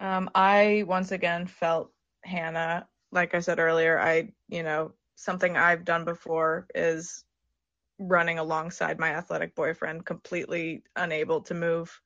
[0.00, 1.90] Um, I once again felt
[2.24, 2.88] Hannah.
[3.12, 7.24] Like I said earlier, I, you know, something I've done before is
[7.98, 12.00] running alongside my athletic boyfriend, completely unable to move,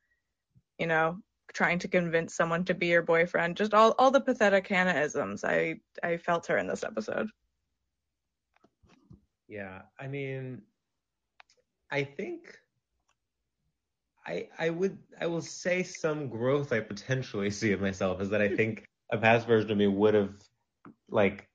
[0.78, 1.18] you know,
[1.52, 3.56] trying to convince someone to be your boyfriend.
[3.56, 5.44] Just all, all the pathetic Hannah-isms.
[5.44, 7.28] I, I felt her in this episode.
[9.48, 10.60] Yeah, I mean,
[11.90, 12.58] I think
[14.26, 18.42] I I would I will say some growth I potentially see of myself is that
[18.42, 20.34] I think a past version of me would have
[21.08, 21.48] like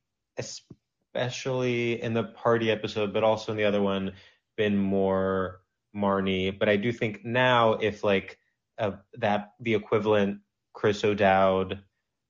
[1.13, 4.13] especially in the party episode, but also in the other one,
[4.57, 5.61] been more
[5.95, 6.57] Marnie.
[6.57, 8.37] But I do think now if like
[8.79, 10.39] uh, that the equivalent
[10.73, 11.79] Chris O'Dowd,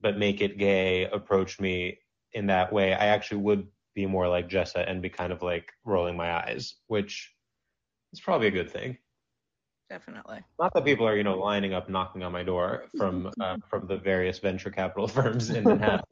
[0.01, 1.99] but make it gay approached me
[2.33, 5.71] in that way, I actually would be more like Jessa and be kind of like
[5.85, 7.33] rolling my eyes, which
[8.11, 8.97] is probably a good thing.
[9.89, 10.39] Definitely.
[10.59, 13.87] Not that people are, you know, lining up, knocking on my door from uh, from
[13.87, 16.03] the various venture capital firms in Manhattan.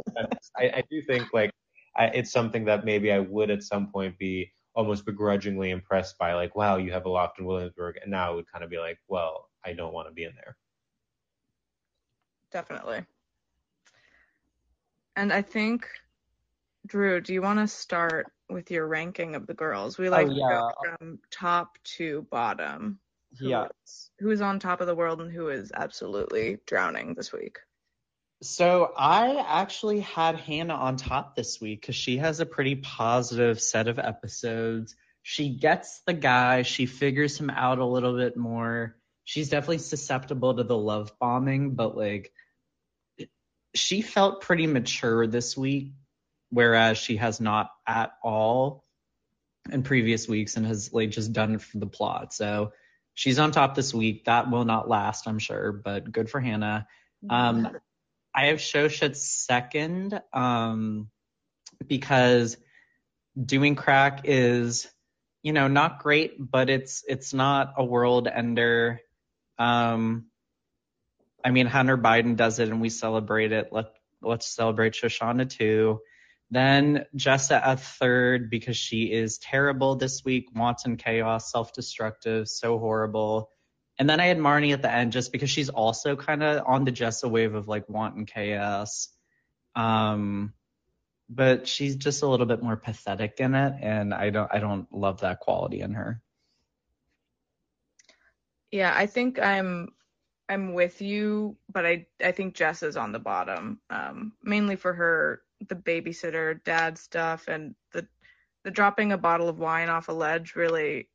[0.55, 1.51] I, I do think like
[1.95, 6.33] I, it's something that maybe I would at some point be almost begrudgingly impressed by,
[6.33, 8.77] like, wow, you have a loft in Williamsburg, and now it would kind of be
[8.79, 10.55] like, well, I don't want to be in there.
[12.51, 13.05] Definitely.
[15.15, 15.87] And I think,
[16.87, 19.97] Drew, do you want to start with your ranking of the girls?
[19.97, 20.47] We oh, like to yeah.
[20.49, 22.99] go from top to bottom.
[23.39, 23.67] Who Yeah.
[23.85, 27.59] is- Who is on top of the world and who is absolutely drowning this week?
[28.43, 33.61] So I actually had Hannah on top this week because she has a pretty positive
[33.61, 34.95] set of episodes.
[35.21, 38.95] She gets the guy, she figures him out a little bit more.
[39.25, 42.33] She's definitely susceptible to the love bombing, but like
[43.75, 45.93] she felt pretty mature this week,
[46.49, 48.85] whereas she has not at all
[49.71, 52.33] in previous weeks and has like just done it for the plot.
[52.33, 52.73] So
[53.13, 54.25] she's on top this week.
[54.25, 56.87] That will not last, I'm sure, but good for Hannah.
[57.29, 57.77] Um,
[58.33, 61.09] I have Shosh at second um,
[61.85, 62.57] because
[63.39, 64.87] doing crack is,
[65.43, 69.01] you know, not great, but it's it's not a world ender.
[69.57, 70.27] Um,
[71.43, 73.69] I mean, Hunter Biden does it, and we celebrate it.
[73.71, 73.87] Let
[74.21, 75.99] let's celebrate Shoshana too.
[76.51, 83.49] Then Jessa at third because she is terrible this week, wanton chaos, self-destructive, so horrible.
[83.99, 86.85] And then I had Marnie at the end just because she's also kind of on
[86.85, 89.09] the Jessa wave of like wanton chaos.
[89.75, 90.53] Um,
[91.29, 94.91] but she's just a little bit more pathetic in it, and I don't I don't
[94.91, 96.21] love that quality in her.
[98.71, 99.89] Yeah, I think I'm
[100.49, 104.93] I'm with you, but I I think Jess is on the bottom, um, mainly for
[104.93, 108.05] her the babysitter dad stuff and the
[108.63, 111.07] the dropping a bottle of wine off a ledge really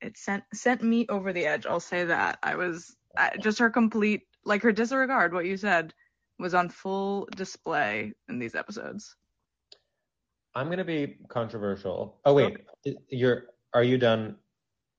[0.00, 1.66] it sent sent me over the edge.
[1.66, 2.38] I'll say that.
[2.42, 5.94] I was I, just her complete like her disregard what you said
[6.38, 9.16] was on full display in these episodes.
[10.54, 12.20] I'm gonna be controversial.
[12.24, 12.56] Oh wait,
[13.08, 13.44] you're
[13.74, 14.36] are you done?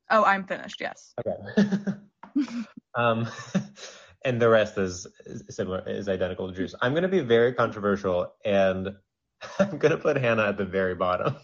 [0.10, 0.80] Oh, I'm finished.
[0.80, 1.14] Yes.
[1.20, 1.94] Okay.
[2.96, 3.28] um,
[4.26, 6.76] and the rest is, is similar, is identical to Drew's.
[6.82, 8.90] I'm gonna be very controversial, and
[9.60, 11.36] I'm gonna put Hannah at the very bottom.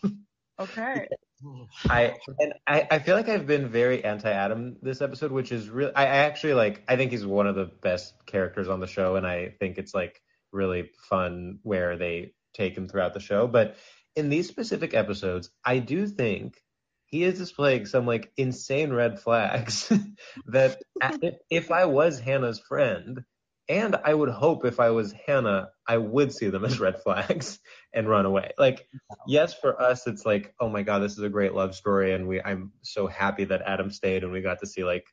[0.60, 1.08] Okay.
[1.90, 5.94] I and I, I feel like I've been very anti-Adam this episode, which is really
[5.96, 9.16] I, I actually like I think he's one of the best characters on the show,
[9.16, 10.22] and I think it's like
[10.52, 13.48] really fun where they take him throughout the show.
[13.48, 13.76] But
[14.16, 16.62] in these specific episodes, I do think
[17.06, 19.92] he is displaying some like insane red flags
[20.48, 20.80] that
[21.50, 23.24] if I was Hannah's friend,
[23.70, 27.60] and I would hope if I was Hannah, I would see them as red flags
[27.94, 28.52] and run away.
[28.58, 28.88] Like,
[29.28, 32.14] yes, for us, it's like, oh my God, this is a great love story.
[32.14, 35.06] And we, I'm so happy that Adam stayed and we got to see like,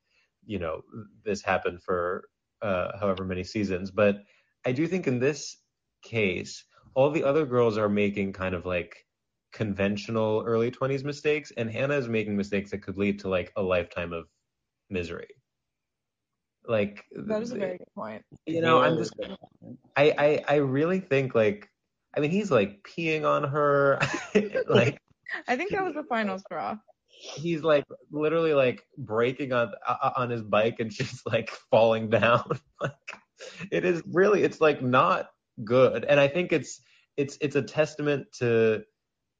[0.44, 0.82] you know,
[1.24, 2.24] this happen for
[2.62, 3.90] uh, however many seasons.
[3.90, 4.18] But
[4.64, 5.56] I do think in this
[6.02, 8.96] case, all the other girls are making kind of like
[9.52, 13.62] conventional early 20s mistakes and Hannah is making mistakes that could lead to like a
[13.62, 14.26] lifetime of
[14.88, 15.28] misery.
[16.66, 18.22] Like that is a very good point.
[18.46, 19.14] You know, I'm just
[19.96, 21.68] I, I I really think like
[22.16, 23.98] I mean he's like peeing on her
[24.68, 25.00] like
[25.48, 26.76] I think that was the final straw.
[27.08, 32.44] He's like literally like breaking on uh, on his bike and she's like falling down.
[32.80, 32.92] like
[33.70, 35.30] it is really it's like not
[35.64, 36.04] good.
[36.04, 36.80] And I think it's
[37.16, 38.84] it's it's a testament to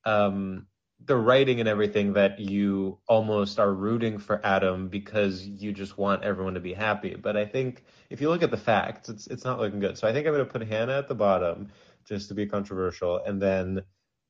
[0.05, 0.67] um
[1.07, 6.23] the writing and everything that you almost are rooting for Adam because you just want
[6.23, 7.15] everyone to be happy.
[7.15, 9.97] But I think if you look at the facts, it's it's not looking good.
[9.97, 11.69] So I think I'm going to put Hannah at the bottom
[12.05, 13.83] just to be controversial, and then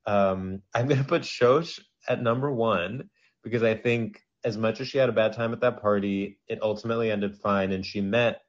[0.07, 3.11] um, I'm going to put Shosh at number one
[3.43, 6.63] because I think as much as she had a bad time at that party, it
[6.63, 8.43] ultimately ended fine, and she met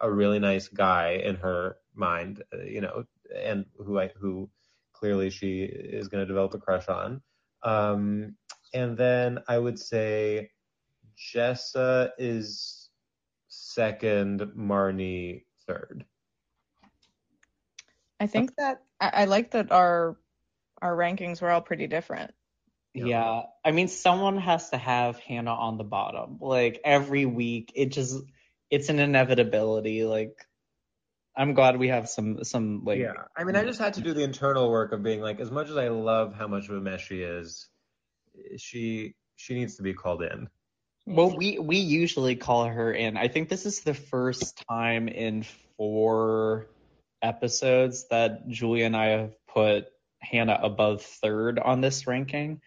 [0.00, 3.04] a really nice guy in her mind, uh, you know,
[3.34, 4.50] and who I who
[4.92, 7.22] clearly she is going to develop a crush on.
[7.62, 8.36] Um,
[8.74, 10.50] and then I would say
[11.16, 12.88] Jessa is
[13.48, 16.04] second, Marnie third.
[18.18, 20.16] I think that I, I like that our
[20.80, 22.32] our rankings were all pretty different.
[22.94, 23.42] Yeah.
[23.64, 26.38] I mean, someone has to have Hannah on the bottom.
[26.40, 28.16] Like every week, it just
[28.70, 30.04] it's an inevitability.
[30.04, 30.46] Like
[31.36, 33.12] I'm glad we have some some like Yeah.
[33.36, 35.70] I mean I just had to do the internal work of being like as much
[35.70, 37.68] as I love how much of a mess she is,
[38.58, 40.48] she she needs to be called in.
[41.06, 43.16] Well, we we usually call her in.
[43.16, 45.44] I think this is the first time in
[45.76, 46.68] four
[47.22, 49.86] episodes that Julia and I have put
[50.20, 52.60] Hannah above third on this ranking.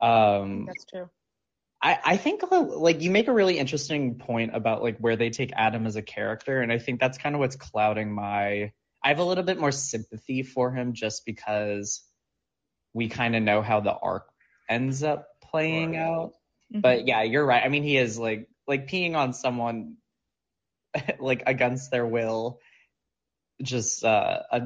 [0.00, 1.08] Um That's true.
[1.80, 5.52] I, I think like you make a really interesting point about like where they take
[5.54, 8.72] Adam as a character, and I think that's kind of what's clouding my.
[9.02, 12.02] I have a little bit more sympathy for him just because
[12.94, 14.26] we kind of know how the arc
[14.68, 16.00] ends up playing right.
[16.00, 16.32] out.
[16.72, 16.80] Mm-hmm.
[16.80, 17.62] But yeah, you're right.
[17.64, 19.96] I mean, he is like like peeing on someone
[21.20, 22.58] like against their will,
[23.62, 24.62] just uh, a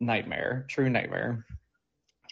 [0.00, 1.46] nightmare, true nightmare.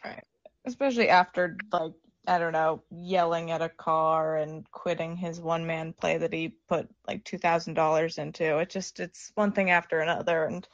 [0.04, 0.24] Right.
[0.66, 1.92] Especially after like
[2.28, 6.54] I don't know, yelling at a car and quitting his one man play that he
[6.68, 8.58] put like two thousand dollars into.
[8.58, 10.66] It just it's one thing after another and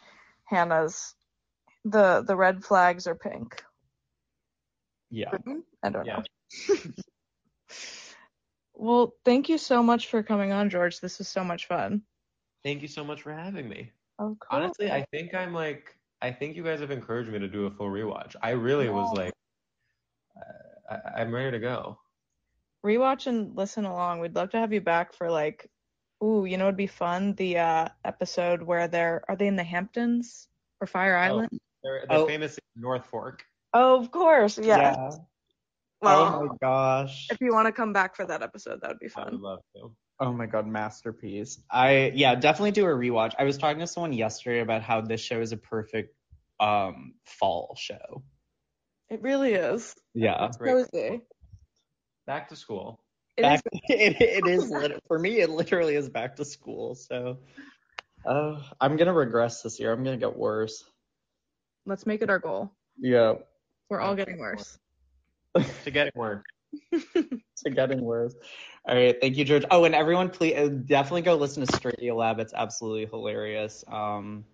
[0.44, 1.14] Hannah's
[1.84, 3.62] the the red flags are pink.
[5.10, 5.30] Yeah.
[5.30, 5.60] Mm-hmm.
[5.82, 6.22] I don't yeah.
[6.68, 6.76] know.
[8.74, 11.00] well, thank you so much for coming on, George.
[11.00, 12.02] This was so much fun.
[12.64, 13.92] Thank you so much for having me.
[14.50, 17.70] Honestly, I think I'm like I think you guys have encouraged me to do a
[17.70, 18.34] full rewatch.
[18.42, 19.32] I really was like
[20.90, 21.98] I, am ready to go.
[22.84, 24.20] Rewatch and listen along.
[24.20, 25.70] We'd love to have you back for like,
[26.22, 27.34] ooh, you know, it'd be fun.
[27.34, 30.48] The uh, episode where they're are they in the Hamptons
[30.80, 31.60] or Fire oh, Island?
[31.82, 32.26] they're they're oh.
[32.26, 33.44] famous in North Fork.
[33.72, 34.64] Oh, of course, yeah.
[34.78, 35.10] yeah.
[36.00, 37.28] Well, oh my gosh.
[37.30, 39.28] If you want to come back for that episode, that would be fun.
[39.28, 39.94] I would love to.
[40.20, 41.60] Oh my god, masterpiece.
[41.70, 43.34] I yeah, definitely do a rewatch.
[43.38, 46.14] I was talking to someone yesterday about how this show is a perfect
[46.60, 48.22] um fall show.
[49.14, 49.94] It really is.
[50.12, 50.50] Yeah.
[50.58, 51.20] Cozy.
[52.26, 52.98] Back to school.
[53.36, 53.80] It back, is.
[53.88, 54.72] it, it is
[55.06, 55.38] for me.
[55.38, 56.96] It literally is back to school.
[56.96, 57.38] So,
[58.26, 59.92] uh, I'm gonna regress this year.
[59.92, 60.82] I'm gonna get worse.
[61.86, 62.72] Let's make it our goal.
[62.98, 63.34] Yeah.
[63.88, 64.80] We're all getting worse.
[65.84, 66.42] to getting worse.
[67.14, 68.34] to getting worse.
[68.88, 69.64] All right, thank you, George.
[69.70, 72.40] Oh, and everyone, please uh, definitely go listen to StraightioLab.
[72.40, 73.84] It's absolutely hilarious.
[73.86, 74.44] Um,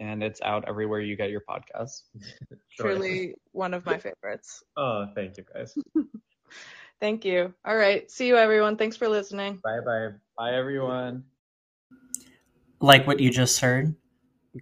[0.00, 2.02] and it's out everywhere you get your podcasts.
[2.78, 4.62] Truly one of my favorites.
[4.76, 5.74] Oh, thank you guys.
[7.00, 7.52] Thank you.
[7.64, 8.10] All right.
[8.10, 8.76] See you, everyone.
[8.76, 9.60] Thanks for listening.
[9.62, 10.08] bye bye.
[10.38, 11.24] Bye, everyone.
[12.80, 13.94] Like what you just heard,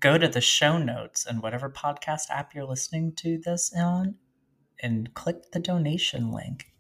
[0.00, 4.16] go to the show notes and whatever podcast app you're listening to this on
[4.80, 6.71] and click the donation link.